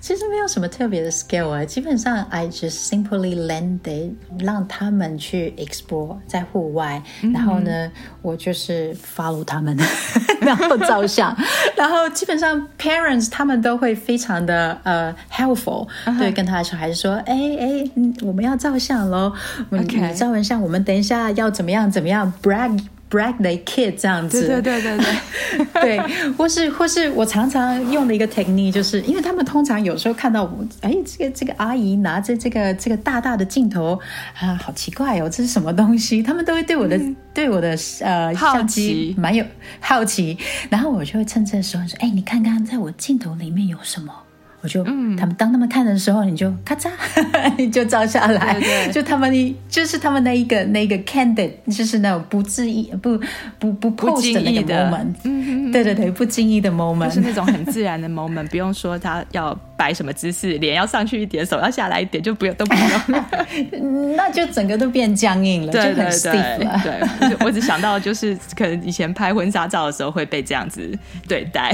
[0.00, 7.90] 其实没有什么特别的 skill 啊，基本上 I just simply landed，让他们去 explore 在户外，嗯、然后呢，
[8.22, 9.76] 我就是 follow 他们，
[10.40, 11.36] 然后照相，
[11.76, 16.18] 然后基本上 parents 他们都会非常的呃、uh, helpful，、uh huh.
[16.18, 17.90] 对，跟他的小孩子说，哎哎，
[18.22, 19.32] 我们要照相喽
[19.70, 20.08] ，Okay.
[20.08, 22.78] 你照完相，我们等一下要怎么样怎么样 brag。
[23.10, 25.06] Brag the kid 这样子，对对对对
[25.72, 26.00] 对，对，
[26.36, 33.98] 或是或是我常常用的一个 technique，就是因为他们通常有时候看到我，哎，这个这个阿姨拿着这个这个大大的镜头
[34.38, 36.22] 啊，好奇怪哦，这是什么东西？
[36.22, 39.44] 他们都会对我的、嗯、 对我的呃相机蛮有
[39.80, 40.36] 好奇，
[40.68, 44.12] 然后我就会趁这时候说，哎，你看看在我镜头里面有什么。
[44.60, 46.90] 我就，嗯，他们当他们看的时候，你就咔嚓，
[47.56, 48.92] 你就照下来，对对。
[48.92, 49.32] 就他们，
[49.78, 53.16] 就是他们那一个那一个 candid，就是那种不自意、不
[53.60, 63.24] 不不 pose 的那个 moment，嗯，对对对，不经意的 moment，就是那种很自然的 moment，不用说他要摆什么姿势，脸要上去一点，手要下来一点，就不用都不用，
[64.16, 66.80] 那就整个都变僵硬了，对对对，就很 stiff 了。
[66.82, 70.90] 对， 我只想到就是可能以前拍婚纱照的时候会被这样子
[71.28, 71.72] 对待。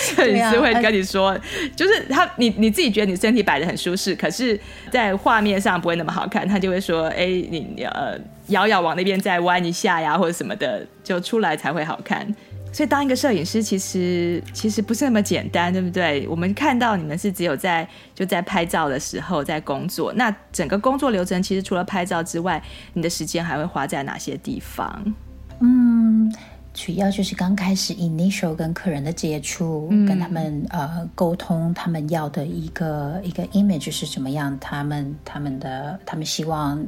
[0.00, 1.38] 摄影师会跟你说，
[1.76, 4.58] 就是他，你你自己觉得你身体摆的很舒适，可是，
[4.90, 6.46] 在画面上不会那么好看。
[6.46, 12.26] 他就会说，哎，你呃，腰要往那边再弯一下呀，或者什么的，就出来才会好看。
[12.72, 16.28] 所以，当一个摄影师，其实其实不是那么简单，对不对？
[16.28, 22.62] 我们看到你们是只有在就在拍照的时候在工作，那整个工作流程其实除了拍照之外，
[22.92, 25.14] 你的时间还会花在哪些地方？
[25.60, 26.32] 嗯。
[26.78, 36.80] 主要就是刚开始 initial 跟客人的接触，嗯、跟他们呃沟通，他们要的一个一个 image 是怎么样，他们他们的他们希望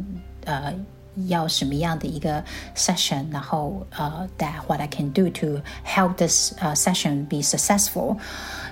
[0.45, 0.73] 呃
[1.27, 2.43] 要什么样的一个
[2.77, 8.17] session，然后呃 that what I can do to help this 呃 session be successful。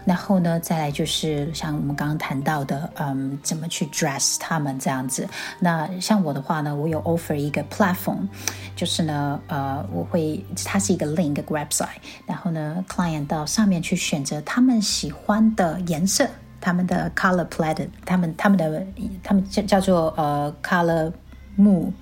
[0.04, 5.28] 然后呢，再来就是像我们刚刚谈到的，嗯，怎么去 dress 他们这样子。
[5.58, 8.26] 那像我的话呢，我有 offer 一个 platform，
[8.74, 11.88] 就是呢，呃，我会它是一个 link 一个 website，
[12.26, 16.28] 然后呢，client 到上面去选择他们喜欢的颜色，
[16.60, 18.86] 他们的 color palette，他们他们的
[19.22, 21.12] 他们叫叫做呃 color
[21.58, 21.92] mood，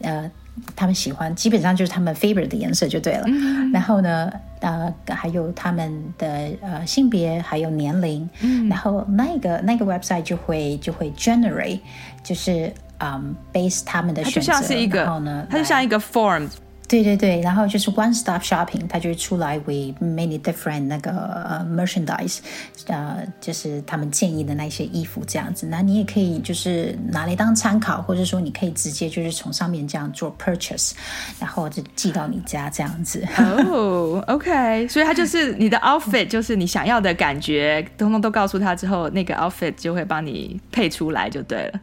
[0.00, 0.30] 呃。
[0.76, 3.24] 他们喜欢，基本上就是他们 favorite 的颜色就对了。
[3.26, 4.30] 嗯、然后呢，
[4.62, 8.28] 呃，还有他们的呃性别，还有年龄。
[8.40, 11.80] 嗯、然后那个那个 website 就会就会 generate，
[12.22, 14.52] 就是嗯 base 他们的选择。
[14.52, 16.48] 它就像是一个，然后呢，它就像一个 form。
[16.92, 22.40] 对对对，然后就是 one stop shopping，它就出来 with many different 那个呃 merchandise，
[22.86, 25.66] 呃，就是他们建议的那些衣服这样子。
[25.66, 30.92] 那你也可以就是拿来当参考，或者说你可以直接就是从上面这样做 purchase，
[31.40, 33.26] 然后就寄到你家这样子。
[33.38, 41.80] 哦、oh，OK，所以它就是你的 outfit，就是你想要的感觉，通通都告诉他之后，那个 outfit 就会帮你配出来就对了。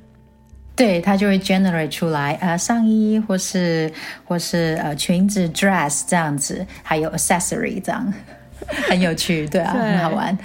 [0.79, 3.91] 对，它就会 generate 出来，呃，上衣或是
[4.23, 8.13] 或是呃裙子 dress 这样子，还有 accessory 这样，
[8.87, 10.37] 很有趣，对啊，对很好玩。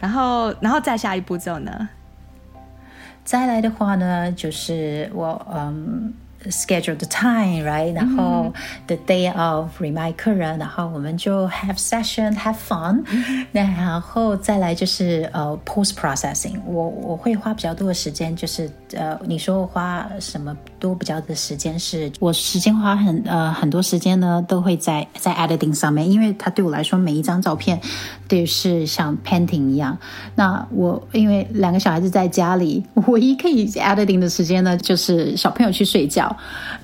[0.00, 1.88] 然后，然后再下一步骤呢？
[3.24, 6.14] 再来的话呢，就是我嗯。
[6.50, 7.94] Schedule the time, right？
[7.94, 8.52] 然后
[8.88, 13.04] the day of remind 客人，然后我们就 have session, have fun。
[13.52, 27.80] 那然后再来就是呃 post processing，我我会花比较多的时间，就是呃你说我花什么多比较的时间是，我时间花很呃很多时间呢，都会在在 editing 上面，因为它对我来说每一张照片
[28.26, 29.96] 都是像 painting 一样。
[30.34, 36.31] 那我因为两个小孩子在家里，唯一可以 editing 的时间呢，就是小朋友去睡觉。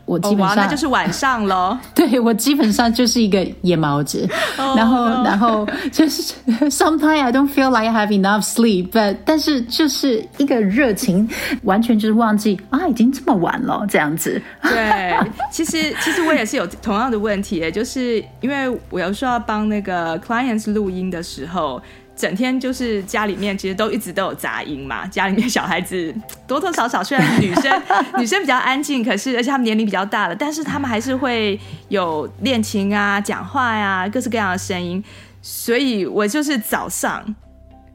[0.05, 1.77] 我基本上、哦、那就是晚上喽。
[1.95, 6.35] 对，我基本上就是一个夜猫子，oh, 然后.然后就是
[6.71, 11.29] sometimes I don't feel like I have enough sleep，but 但是就是一个热情，
[11.63, 14.41] 完全就是忘记啊，已经这么晚了这样子。
[14.63, 15.15] 对，
[15.51, 21.81] 其实其实我也是有同样的问题，就是因为我有时候要帮那个 clients 录音的时候。
[22.19, 26.13] 整天就是家里面其实都一直都有杂音嘛，家里面小孩子
[26.49, 27.83] 多多少少，虽然女生
[28.19, 35.03] 女生比较安静，可是而且他们年龄比较大了，但是他们还是会有练琴啊、讲话呀、啊、各式各样的声音，
[35.41, 37.25] 所以我就是早上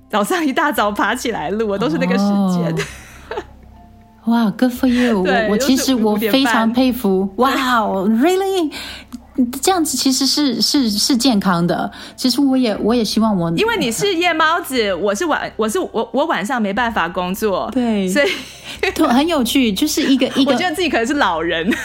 [0.10, 2.24] 早上一大早爬起来录，我都是那个时
[2.58, 2.74] 间。
[4.26, 4.54] 哇、oh.
[4.54, 5.22] Wow，Good for you！
[5.22, 8.72] 我我其实我非常佩服， 哇、wow，Really？
[9.62, 11.92] 这样子其实是是是健康的。
[12.16, 18.28] 其实我也我也希望我，因为你是夜猫子，我是晚我是我我晚上没办法工作，对，所以
[18.96, 21.68] 都很有趣，就是一个 一个，我觉得自己可能是老人。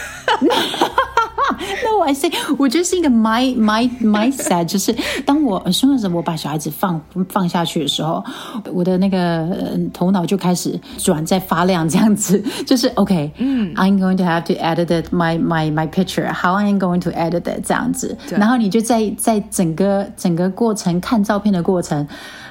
[1.83, 8.23] 那我 say，我觉得是一个 my my mindset，就是当我说的时候，我把小孩子放放下去的时候，
[8.71, 9.47] 我的那个
[9.91, 17.61] 头脑就开始转在发亮，这样子，就是 OK，嗯，I'm going to have to edit my my my picture，how I'm going to edit it
[17.63, 22.07] 这样子，然后你就在在整个整个过程看照片的过程。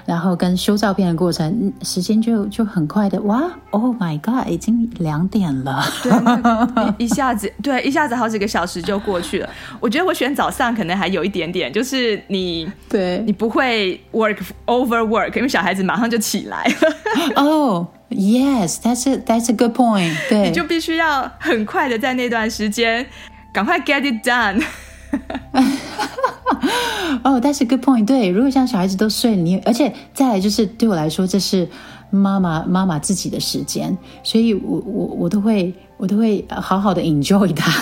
[0.08, 9.50] 然后跟修照片的过程，时间就就很快的哇！Oh my god，已经两点了，对，一下子对，一下子好几个小时就过去了。
[9.80, 17.34] 我觉得我选早上可能还有一点点，就是你对你不会 work over work，因为小孩子马上就起来了。
[17.36, 20.14] 哦、oh，yes，that's a that's a good point。
[20.30, 23.04] 对，你就必须要很快的在那段时间
[23.52, 24.62] 赶快 get it done。
[27.24, 28.06] 哦，但是 good point。
[28.06, 31.68] 对，如果像小孩子都睡了，你而且再来就是对我来说，这是
[32.10, 37.72] 妈妈妈妈自己的时间，所以我我我都会我都会好好的 enjoy 它，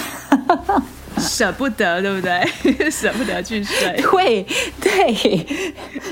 [1.18, 2.46] 舍不得，对不对？
[2.90, 4.00] 舍不得去睡。
[4.02, 4.46] 会，
[4.80, 5.46] 对，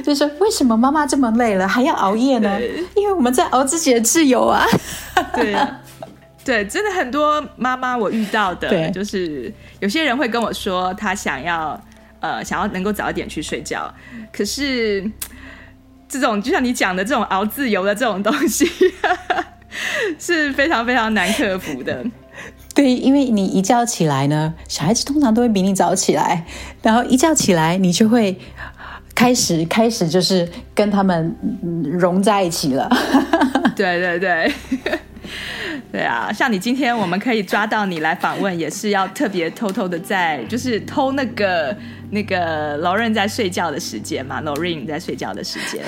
[0.02, 2.58] 就是为什么妈妈这么累了还要熬夜呢？
[2.96, 4.66] 因为我们在熬自己的自由啊。
[5.34, 5.80] 对啊。
[6.44, 11.80] 对，真的很多妈妈我遇到的，就是有些人会跟我说，他想要
[12.20, 13.92] 呃想要能够早一点去睡觉，
[14.30, 15.10] 可是
[16.06, 18.68] 这种就像你讲的这种熬自由的这种东西，
[20.20, 22.04] 是非常非常难克服的。
[22.74, 26.44] 对，因为你一觉起来呢，小孩子通常都会比你早起来，
[26.82, 28.38] 然后一觉起来，你就会
[29.14, 31.34] 开始开始就是跟他们
[31.84, 32.90] 融在一起了。
[33.74, 34.52] 对 对对。
[35.94, 41.76] 对啊，像你今天我们可以抓到你来访问，也是要特别偷偷的在，就是偷那个
[42.10, 45.84] 那个 Lauren 在睡觉的时间嘛，Lauren 在睡觉的时间。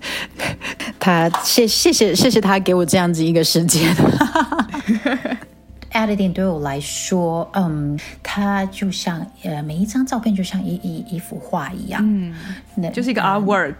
[1.00, 3.90] 他谢谢谢谢谢他给我这样子一个时间。
[5.92, 12.34] Editing 对我来说，嗯，它就像呃每一张照片就像一一一幅画一样，嗯，
[12.74, 13.76] 那就是一个 artwork。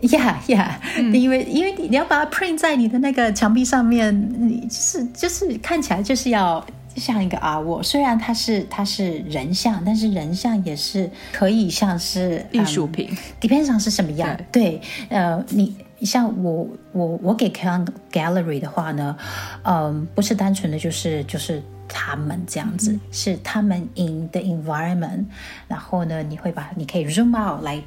[0.00, 6.64] yeah，、嗯、因为因为你要把它 print 在你的那个墙壁上面，你就是就是看起来就是要
[6.96, 7.82] 像一个 artwork。
[7.82, 14.34] 虽然它是它是人像，但是人像也是可以像是艺术品、um,，depends on 是什么样。
[14.50, 19.14] 对，对呃，你像我我我给 Kang Gallery 的话呢，
[19.64, 25.26] 嗯，不是单纯的就是就是他们这样子，嗯、是他们 in the environment。
[25.68, 27.82] 然后呢，你会把你可以 zoom out 来。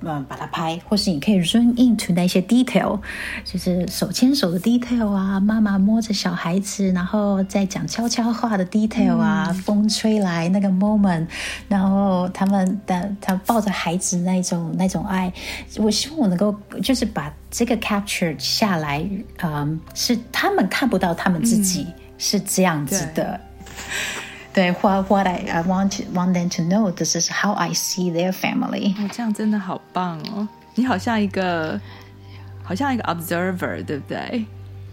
[0.00, 3.00] 嗯，把它拍，或是你可以 zoom into 那些 detail，
[3.44, 11.26] 就是手牵手的 detail 啊，妈妈摸着小孩子，然后再讲悄悄话的 detail 啊，嗯、风吹来那个 moment，
[11.68, 15.32] 然后他们的他抱着孩子那种那种爱，
[15.76, 19.08] 我希望我能够就是把这个 capture 下来，
[19.42, 21.86] 嗯，是他们看不到他们自己
[22.18, 23.40] 是这样子的。
[24.53, 28.31] 嗯对，what what I I want to, want them to know, this is how I see their
[28.31, 28.95] family。
[28.95, 30.47] 哦，这样真的好棒哦！
[30.75, 31.79] 你好像一个，
[32.63, 34.45] 好像一个 observer，对不对？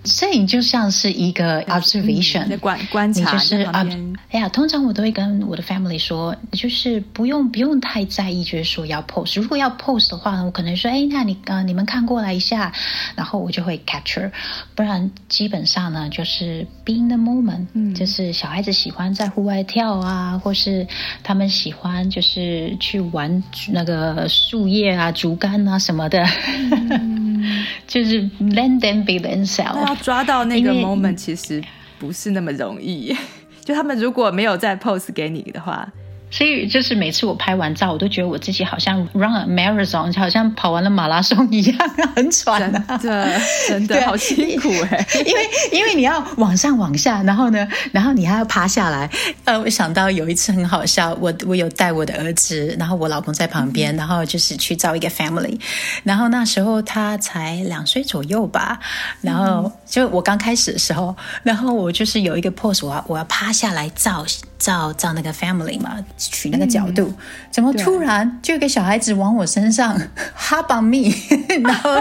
[0.04, 3.86] 摄影就像是一个 observation，在观观察，就是啊，
[4.32, 9.40] 哎呀，通常我都会跟我的 family 说，就是不用不用太在意，就是说要 post。
[9.40, 12.74] 如果要 post 的话呢，我可能说，哎，那你呃你们看过来一下，
[13.16, 14.32] 然后我就会 capture。
[14.74, 20.88] 不然基本上呢，就是 be in the moment，嗯，就是小孩子喜欢在户外跳啊，或是
[21.22, 26.26] 他们喜欢就是去玩那个树叶啊、竹竿啊什么的，
[26.72, 29.91] 嗯、 就是 let them be themselves。
[29.92, 31.62] 要抓到那个 moment 其实
[32.00, 33.16] 不是那么容易，
[33.64, 35.88] 就他们如果没有再 pose 给你的话。
[36.34, 41.78] 所以就是每次我拍完照，我都觉得我自己好像 run a marathon，好像跑完了马拉松一样，
[42.16, 42.98] 很喘啊！
[42.98, 45.06] 真的，真的 好辛苦哎！
[45.28, 49.10] 因为因为你要往上往下，然后呢，然后你还要爬下来。
[49.44, 55.60] 呃，我想到有一次很好笑，我我有带我的儿子，然后我老公在旁边，嗯、然后就是去照一个 family，
[56.06, 58.80] 然后那时候他才两岁左右吧，
[59.20, 64.26] 然后就我刚开始的时候，然后我就是有一个 pose，我要我要趴下来照
[64.58, 67.16] 照照那个 family 嘛，取那个角度，嗯、
[67.52, 70.00] 怎么突然就有个小孩子往我身上
[70.40, 71.14] hop on me，
[71.62, 71.94] 然后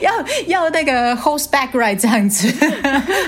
[0.00, 0.12] 要
[0.46, 2.46] 要那个 horseback ride 这样子，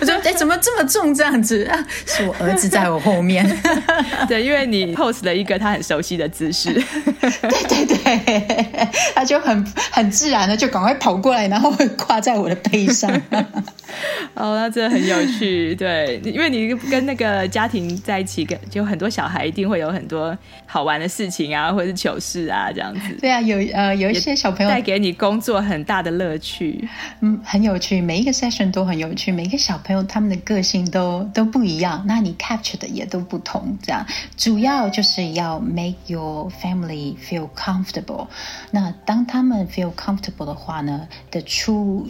[0.01, 1.65] 我说哎怎么这么重这样子？
[1.65, 1.77] 啊？
[2.07, 3.45] 是我儿子在我后面，
[4.29, 6.73] 对，因为你 pose 了一个他很熟悉的姿势，
[7.19, 13.11] 对对对，他就很很自然的就赶快跑过来，然后挂在我的背上。
[14.35, 23.15] 哦，那真的很有趣，对，因为你跟那个家庭在一起，跟就很多小孩一定会有很多好玩的事情啊，或者是糗事啊，这样子。
[23.21, 26.88] 对啊，有呃有一些小朋友带给你工作很大的乐趣，
[27.21, 38.29] 嗯，很有趣，每一个 session 都很有趣，每一个小朋友他们的个性都都不一样，那你 capture 的也都不同，这样主要就是要 make your family feel comfortable。
[38.71, 42.09] 那当他们 feel comfortable 的话呢，的出。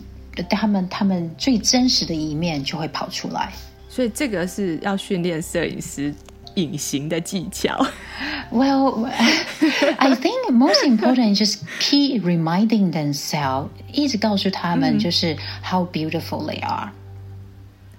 [0.48, 3.52] 他们他们最真实的一面就会跑出来，
[3.88, 6.14] 所以这个是要训练摄影师
[6.54, 7.86] 隐形的技巧。
[8.50, 9.06] Well,
[9.98, 16.90] I think most important is just keep reminding themselves，一直告诉他们就是 how beautiful they are。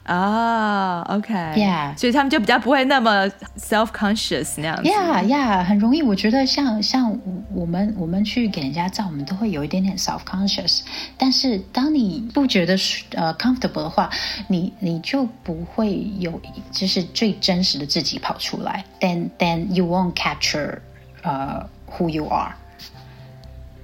[0.03, 1.97] 啊、oh，OK，Yeah，yeah.
[1.97, 4.89] 所以他们就比较不会那么 self-conscious 那样子。
[4.89, 6.01] Yeah，Yeah，很容易。
[6.01, 7.17] 我觉得像像
[7.53, 10.81] 我们我们去给人家照，我们都会有一点点 self-conscious。
[11.17, 12.75] 但是当你不觉得
[13.11, 14.09] 呃 comfortable 的话，
[14.47, 16.41] 你你就不会有
[16.71, 18.83] 就是最真实的自己跑出来。
[18.99, 20.79] Then then you won't capture
[21.21, 22.55] 呃、uh, who you are。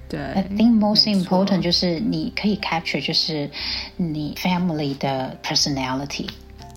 [0.10, 3.50] 对，I think most important 就是你可以 capture 就是
[3.98, 6.28] 你 family 的 personality。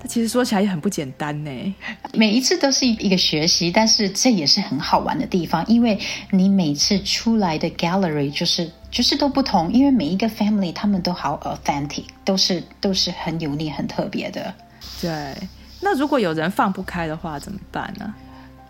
[0.02, 1.74] 它其实说起来也很不简单呢。
[2.14, 5.98] 每一次都是一个学习，但是这也是很好玩的地方，因为
[6.30, 14.52] 你每次出来的 gallery 就是就是都不同，因为每一个 family 他们都好 authentic，都是都是很有 unique 很特别的。
[15.00, 15.34] 对，
[15.80, 18.14] 那如果有人放不开的话怎么办呢？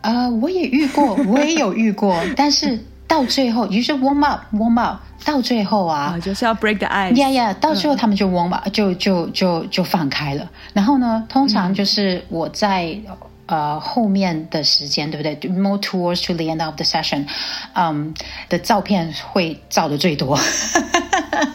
[0.03, 2.79] 呃，我也遇过，我也有遇过， 但是。
[3.11, 7.13] 到最后，就是 warm up，warm up，到最后啊，啊，就是要 break the ice。
[7.13, 10.49] Yeah, yeah，到最后他们就 warm up，、嗯、就就就就放开了。
[10.73, 12.97] 然后呢，通常就是我在、
[13.47, 17.27] 嗯、呃后面的时间，对不对？More towards to the end of the session，
[17.75, 18.13] 嗯、um,
[18.49, 20.39] 的照片会照的最多。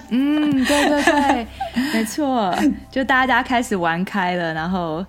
[0.09, 1.47] 嗯，对对对，
[1.93, 2.53] 没错，
[2.91, 5.05] 就大家开始玩开了，然后。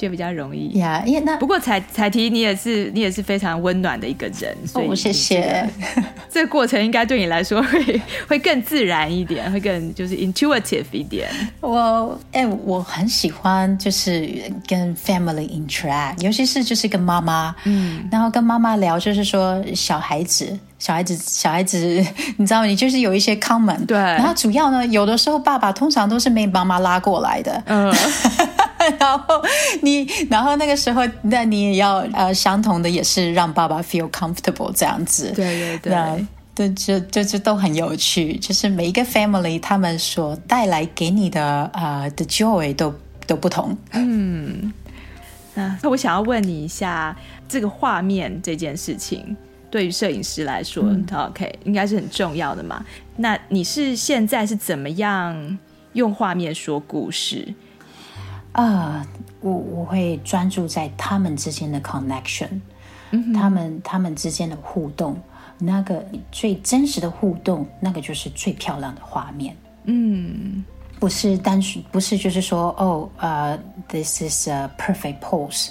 [0.00, 5.68] 就比较容易呀，因为那不过彩彩提你也是你也是非常温暖的一个人，所以、哦、谢谢。
[6.32, 11.28] 这个过程应该对你来说会 会更自然一点，会更就是 intuitive 一点。
[11.60, 14.26] 我哎，我很喜欢就是
[14.66, 20.58] 跟 family interact，尤其是就是跟妈妈，嗯，然后跟妈妈聊，就是说小孩子。
[20.78, 21.78] 小孩子，小孩子，
[22.38, 22.64] 你知道吗？
[22.64, 23.98] 你就是有一些 common，对。
[23.98, 27.94] 然后主要呢，有的时候爸爸通常都是被妈妈拉过来的，嗯。
[28.98, 29.42] 然后
[29.82, 35.32] 你，然后那个时候，那你也要呃，相同的也是让爸爸 feel comfortable 这样子。
[35.34, 38.34] 对对对，对，这这这都很有趣。
[38.36, 42.94] 就是每一个 family 他们所带来给你的呃的 joy 都
[43.26, 43.76] 都不同。
[43.92, 44.72] 嗯，
[45.54, 47.16] 那我想要问你一下，
[47.48, 49.36] 这个画面这件事情。
[49.70, 52.84] 对于摄影师来说，嗯，OK，应该是很重要的嘛。
[53.18, 55.58] 那你是现在是怎么样
[55.92, 57.54] 用画面说故事？
[58.52, 62.60] 啊，uh，我我会专注在他们之间的 connection，
[63.10, 65.16] 嗯，他们他们之间的互动，
[65.58, 69.56] 那个最真实的互动，那个就是最漂亮的画面。
[69.84, 70.64] 嗯，
[70.98, 75.70] 不是单纯，不是就是说，哦，呃，this is a perfect pose。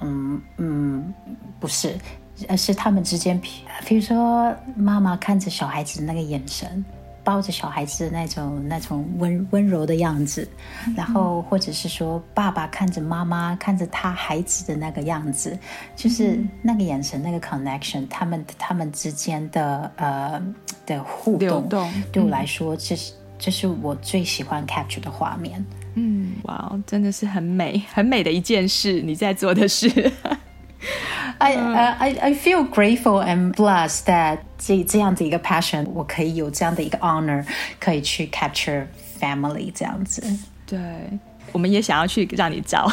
[0.00, 1.14] 嗯嗯，
[1.58, 1.96] 不是。
[2.48, 3.40] 而是他们之间，
[3.84, 6.84] 比如说妈妈看着小孩子的那个眼神，
[7.28, 10.48] 抱着小孩子的那种那种温温柔的样子，
[10.86, 15.58] 嗯，然后或者是说爸爸看着妈妈看着他孩子的那个样子，
[15.94, 20.42] 就是那个眼神那个 connection，他们他们之间的呃
[20.86, 21.92] 的互动，动。
[22.10, 25.62] 对我来说，这是这是我最喜欢 capture 的画面。
[25.96, 30.10] 嗯，哇，真的是很美很美的一件事，你在做的事。
[31.38, 37.44] I, uh, I I feel grateful and blessed that 这这样的一个 passion，我可以有这样的一个 honor，
[37.80, 38.86] 可以去 capture
[39.20, 40.22] family 这样子。
[40.66, 40.78] 对，
[41.52, 42.90] 我们也想要去让你照。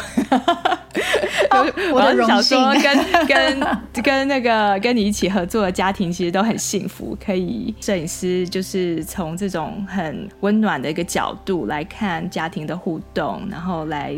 [1.50, 2.58] 哦、我的荣幸。
[2.80, 14.16] 跟 跟跟那个跟你一起合作的家庭，其实都很幸福，可以摄影师就是从这种很温暖的一个角度来看家庭的互动，然后来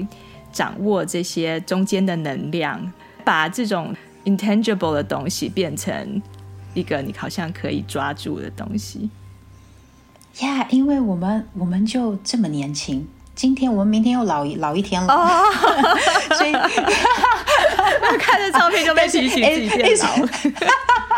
[0.53, 2.93] 掌握这些中间的能量，
[3.29, 3.95] 把这种。
[4.25, 6.21] intangible 的东西变成
[6.75, 9.09] 一个你好像可以抓住的东西。
[10.37, 15.45] Yeah，因为我们我们就这么年轻，今天我们明天又老一老一天了，哦、
[16.37, 16.53] 所以
[18.21, 20.07] 看着照片就被提醒自己变老。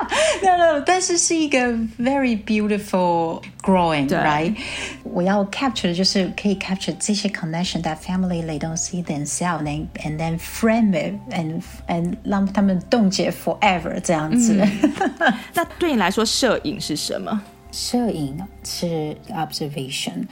[0.43, 1.59] no no，但是是一个
[1.99, 4.55] very beautiful growing，right？
[5.03, 10.93] 我要 capture 的就是可以 capture 这些 connection that family they don't see themselves and and then frame
[10.93, 14.59] it and and 让他们冻结 forever 这样子。
[14.61, 17.41] 嗯、那对你来说，摄影是什么？
[17.71, 20.25] 摄影是 observation。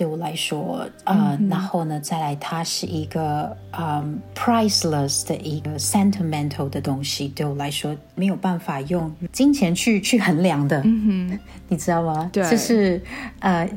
[0.00, 7.28] 对我来说，呃，嗯、然后呢，再来，它是一个嗯 priceless 的一个 sentimental 的东西。
[7.28, 10.80] 对我来说，没有办法用金钱去去衡量的。
[10.86, 11.38] 嗯哼，
[11.68, 12.30] 你知道吗？
[12.32, 13.02] 对，就是
[13.40, 13.68] 呃，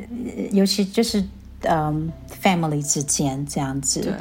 [0.54, 1.22] 尤其就是
[1.64, 2.10] 嗯
[2.42, 4.00] family 之间这样子。
[4.00, 4.14] 对，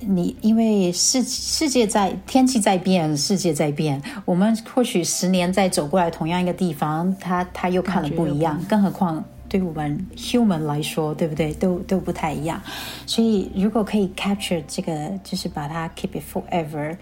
[0.00, 9.24] 你因为世世界在天气在变，世界在变，我们或许十年再走过来同样一个地方，他他又看了不一样，更何况。
[9.52, 11.52] 对我们 human 来说，对不对？
[11.52, 12.62] 都都不太一样。
[13.04, 16.96] 所以，如果可以 capture 这个，就是把它 keep it forever，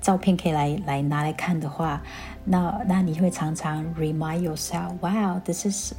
[0.00, 2.00] 照片可以来来拿来看的话。
[2.48, 5.92] 那那你会常常 remind yourself, wow, this is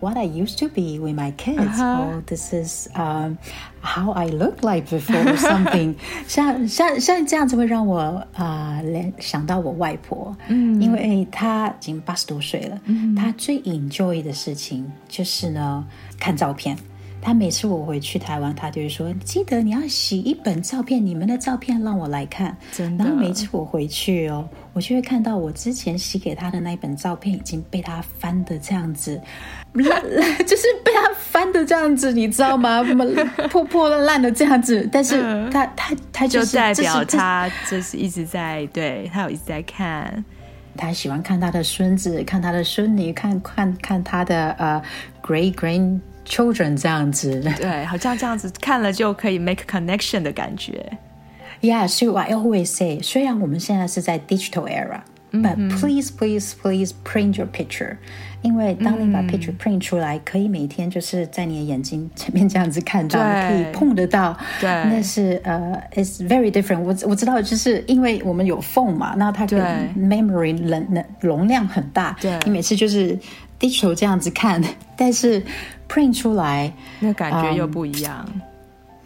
[0.00, 1.80] what I used to be with my kids.
[1.80, 2.18] Uh-huh.
[2.18, 3.38] Or this is um
[3.80, 5.94] how I look like before or something.
[6.28, 15.84] 像像像这样子会让我啊联、呃、想到我外婆，嗯，因为她已经八十多岁了，嗯，她最 enjoy 的事情就是呢
[16.20, 16.76] 看照片。
[17.24, 23.02] 他每次我回去台湾，他就会说：“记得你要洗一本照片，你们的照片让我来看。”真的。
[23.02, 29.18] 然后每次我回去哦，我就会看到我之前洗给他的那一本照片已经被他翻的这样子，
[29.72, 30.02] 烂
[30.46, 32.84] 就是被他翻的这样子，你知道吗？
[33.50, 34.86] 破破烂烂的这样子。
[34.92, 35.18] 但是
[35.50, 40.22] 他他他就是就代表他就是一直在对他有一直在看，
[40.76, 44.82] 他喜欢看他的孙子，看他的孙女，看看看他的呃
[45.22, 46.00] great grand。
[46.26, 50.98] Children 这样子，对，好像这样子看了就可以 make connection 的感觉。
[51.60, 55.78] Yeah, so I always say，虽然我们现在是在 digital era，but、mm hmm.
[55.78, 57.96] please, please, please print your picture。
[58.42, 60.30] 因为当你把 picture print 出来，mm hmm.
[60.30, 64.36] 可以每天就是在你的眼睛前面这样子看到，对可以碰得到。
[64.60, 66.88] 对，那是呃、uh,，it's very different 我。
[66.88, 69.60] 我我知道，就是因为我们有 phone 嘛，那它可以
[69.98, 72.16] memory 能能容量很大。
[72.20, 73.18] 对，你每次就是。
[73.60, 74.60] digital 这样子看，
[74.94, 75.42] 但是
[75.88, 78.24] print 出来那感觉又不一样。
[78.26, 78.40] Um,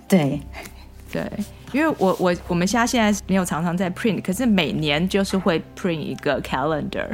[0.09, 0.41] 对，
[1.13, 1.23] 对，
[1.73, 7.09] 因为我我我们家现在没有常常在 print，可是每年就是会 print 一个 calendar，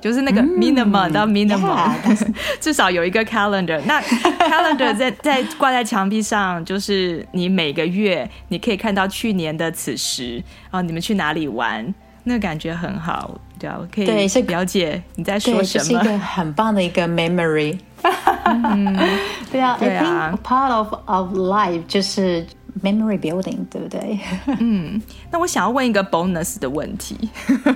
[0.00, 1.92] 就是那个 minimum 到 minimum，
[2.58, 3.80] 至少有一个 calendar。
[3.84, 10.36] 那 calendar 在 在挂在墙壁上，就是你每个月你可以看到去年的此时，
[10.70, 11.94] 然后你们去哪里玩。
[12.22, 15.84] 那感觉很好，对可以了解你在说什么。
[15.84, 17.78] 是一个很棒的一个 memory。
[18.44, 18.96] 嗯、
[19.50, 22.46] 对啊，对啊 I think part of of life 就是
[22.82, 24.18] memory building，对不对？
[24.58, 25.00] 嗯，
[25.30, 27.16] 那我想要问一个 bonus 的问题，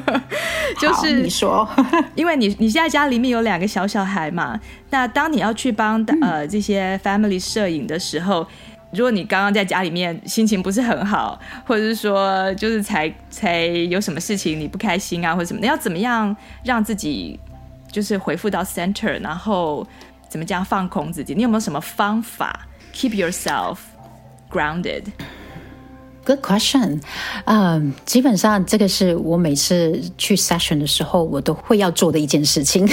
[0.81, 1.69] 就是你说，
[2.15, 4.59] 因为你你现在家里面有两个小小孩嘛，
[4.91, 8.47] 那当你要去帮、嗯、呃这些 family 摄影的时候。
[8.97, 11.37] 如果你刚刚在家里面心情不是很好，
[11.67, 17.37] 或者是说就是才才有什么事情你不开心啊，或者什么，你要怎么样让自己
[17.91, 19.85] 就是回复到 center，然后
[20.35, 21.33] 怎么这样放空自己？
[21.33, 23.79] 你有没有什么方法 keep yourself
[24.51, 25.05] grounded？
[26.26, 27.02] grounded？Good question，
[27.46, 32.88] 嗯，um，基本上这个是我每次去 session 的时候，我都会要做的一件事情，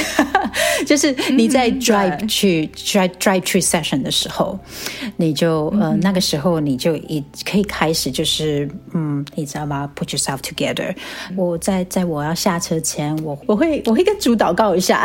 [0.86, 4.58] 就是你在 drive 去 drive drive 去 session 的时候，
[5.16, 9.90] 你就呃那个时候你就一可以开始就是嗯，你知道吗？
[9.94, 10.94] Put yourself together。
[11.36, 15.04] 我在在我要下车前，我我会我会跟主祷告一下，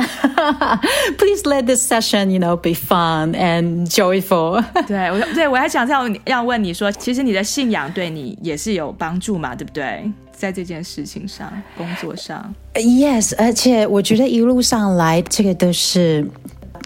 [1.17, 4.63] Please let this session you know be fun and joyful。
[4.87, 8.11] 对，我对我还想要要问你说，其实你的信仰对。
[8.16, 10.10] 你也是有帮助嘛，对不对？
[10.32, 16.22] 在这件事情上，工作上，Yes，而且我觉得一路上来，这个都是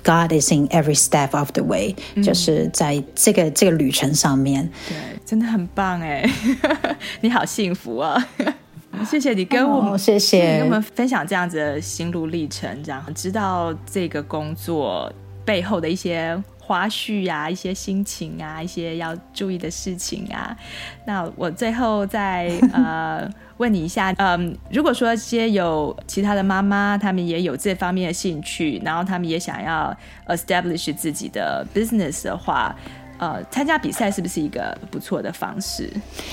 [0.04, 6.24] God is in every step of the way，嗯，就是在这个这个旅程上面，对，真的很棒哎，
[7.22, 8.28] 你好幸福啊！
[9.08, 15.12] 谢谢你跟我们，哦，谢谢跟我们分享这样子的心路历程，这样知道这个工作
[15.44, 16.40] 背后的一些。
[16.70, 20.56] 花絮啊，一些心情啊，一些要注意的事情啊。
[21.04, 29.92] 那我最后再呃 问你一下，嗯，如果说些有其他的妈妈，他们也有这方面的兴趣，然后他们也想要
[30.28, 32.72] establish 自己的 business 的话，
[33.20, 35.92] 呃，参加比赛是不是一个不错的方式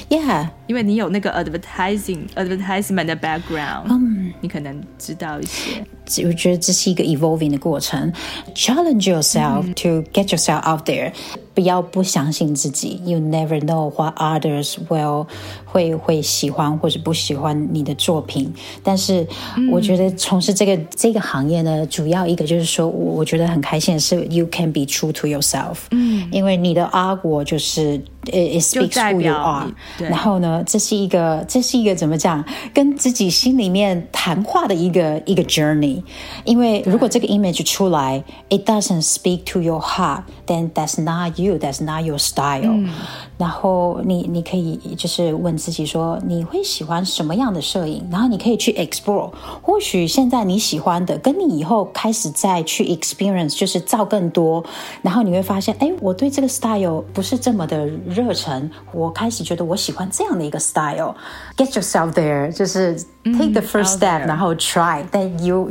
[0.09, 5.85] ？Yeah，因为你有那个 advertising advertisement 的 background，嗯，你可能知道一些。
[6.25, 8.09] 我觉得这是一个 evolving 的过程
[8.55, 11.11] ，challenge yourself to get yourself out there，
[11.57, 15.25] 不要不相信自己，you never know what others will
[15.65, 18.53] 会会喜欢或者不喜欢你的作品。
[18.83, 19.25] 但是
[19.71, 27.99] 我觉得从事这个、嗯、这个行业呢，主要一个就是说我我觉得很开心的是，you can be true to yourself，嗯，因为你的 artwork 就是。
[28.26, 29.72] It speaks who you are。
[29.98, 32.44] 然后呢，这是一个，这是一个怎么讲？
[32.72, 36.02] 跟自己心里面谈话的一个一个 journey。
[36.44, 42.88] 因为如果这个 image 出来，it doesn't speak to your heart，then that's not you，that's not your style。
[43.37, 43.47] 嗯。
[43.47, 48.07] 然后你你可以就是问自己说，你会喜欢什么样的摄影？
[48.11, 49.31] 然后你可以去 explore。
[49.61, 54.63] 或许现在你喜欢的，跟你以后开始再去 experience，就是照更多。
[55.01, 57.87] 然后你会发现，哎，我对这个 style 不是这么的。
[58.07, 61.15] 热忱，我开始觉得我喜欢这样的一个 style。
[61.55, 65.03] Get yourself there，就是 take the first step，、嗯、然后 try。
[65.11, 65.69] Then you，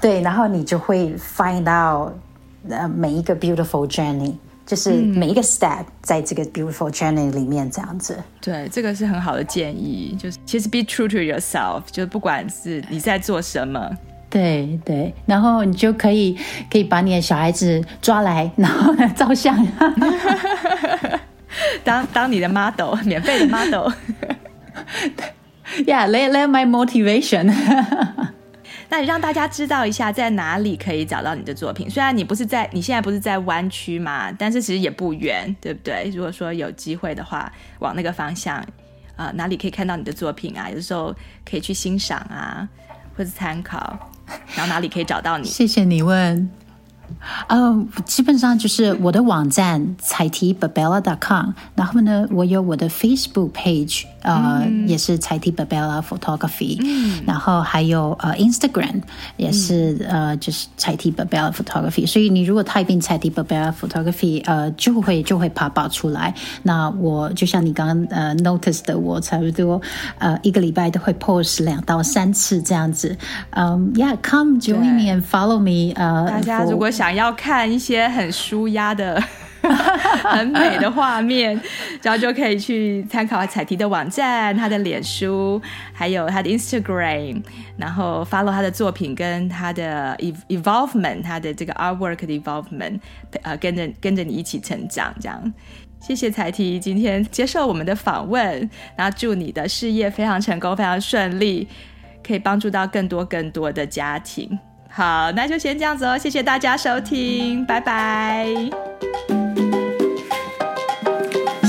[0.00, 2.12] 对，然后你就会 find out，
[2.68, 4.34] 呃，每一个 beautiful journey，
[4.68, 8.22] 就是每一个 step 在这个 beautiful journey 里面这样子。
[8.38, 10.14] 对，这个是很好的建议。
[10.20, 13.90] 就是其实 be true to yourself，就是不管是你在做什么，
[14.28, 16.36] 对对，然后你就可以
[16.70, 19.66] 可以把你的小孩子抓来，然后来照相。
[21.82, 23.90] 当当你的 model，免费的 model。
[25.86, 27.54] Yeah，let let my motivation。
[28.88, 31.88] 那让大家知道一下，在哪里可以找到你的作品。
[31.90, 36.10] 虽然你不是在，你现在不是在湾区嘛，但是其实也不远，对不对？
[36.14, 38.64] 如果说有机会的话，往那个方向，
[39.16, 40.70] 啊、哪里可以看到你的作品啊？
[40.70, 41.14] 有的时候
[41.44, 42.68] 可以去欣赏啊，
[43.16, 43.98] 或者参考。
[44.54, 45.46] 然后哪里可以找到你？
[45.46, 46.50] 谢谢你问。
[47.46, 59.02] 呃，基本上就是我的网站彩缇 Babella.com，然后呢，我有我的 Facebook page，呃，嗯、也是采缇 Babella Photography，、嗯、然后还有呃 Instagram
[59.36, 66.34] 也是、嗯、呃就是采缇 Babella Photography，所以你如果 type in 采缇 Babella Photography，呃，就会就会 pop up 出来。
[66.62, 69.80] 那我就像你刚刚呃 notice 的，我差不多
[70.18, 73.16] 呃一个礼拜都会 post 两到三次这样子。
[73.50, 75.94] 嗯、um,，Yeah，come join me and follow me。
[75.94, 79.22] 呃，大家如果想要看一些很舒压的、
[80.24, 81.60] 很美的画面，
[82.02, 85.60] 然后就可以去参考彩缇的网站、他的脸书，
[85.92, 87.42] 还有他的 Instagram，
[87.76, 90.16] 然后 follow 他的作品跟他的
[90.48, 92.98] evolvement，他的这个 artwork 的 evolvement，
[93.42, 95.52] 呃，跟着跟着你一起成长，这样。
[96.00, 101.66] 谢谢彩缇今天接受我们的访问，然后祝你的事业非常成功、非常顺利，
[102.24, 104.56] 可以帮助到更多更多的家庭。
[104.88, 106.16] 好，那就先这样子哦。
[106.16, 108.46] 谢谢大家收听，拜拜。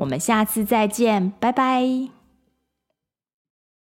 [0.00, 2.19] 我们下次再见，拜拜。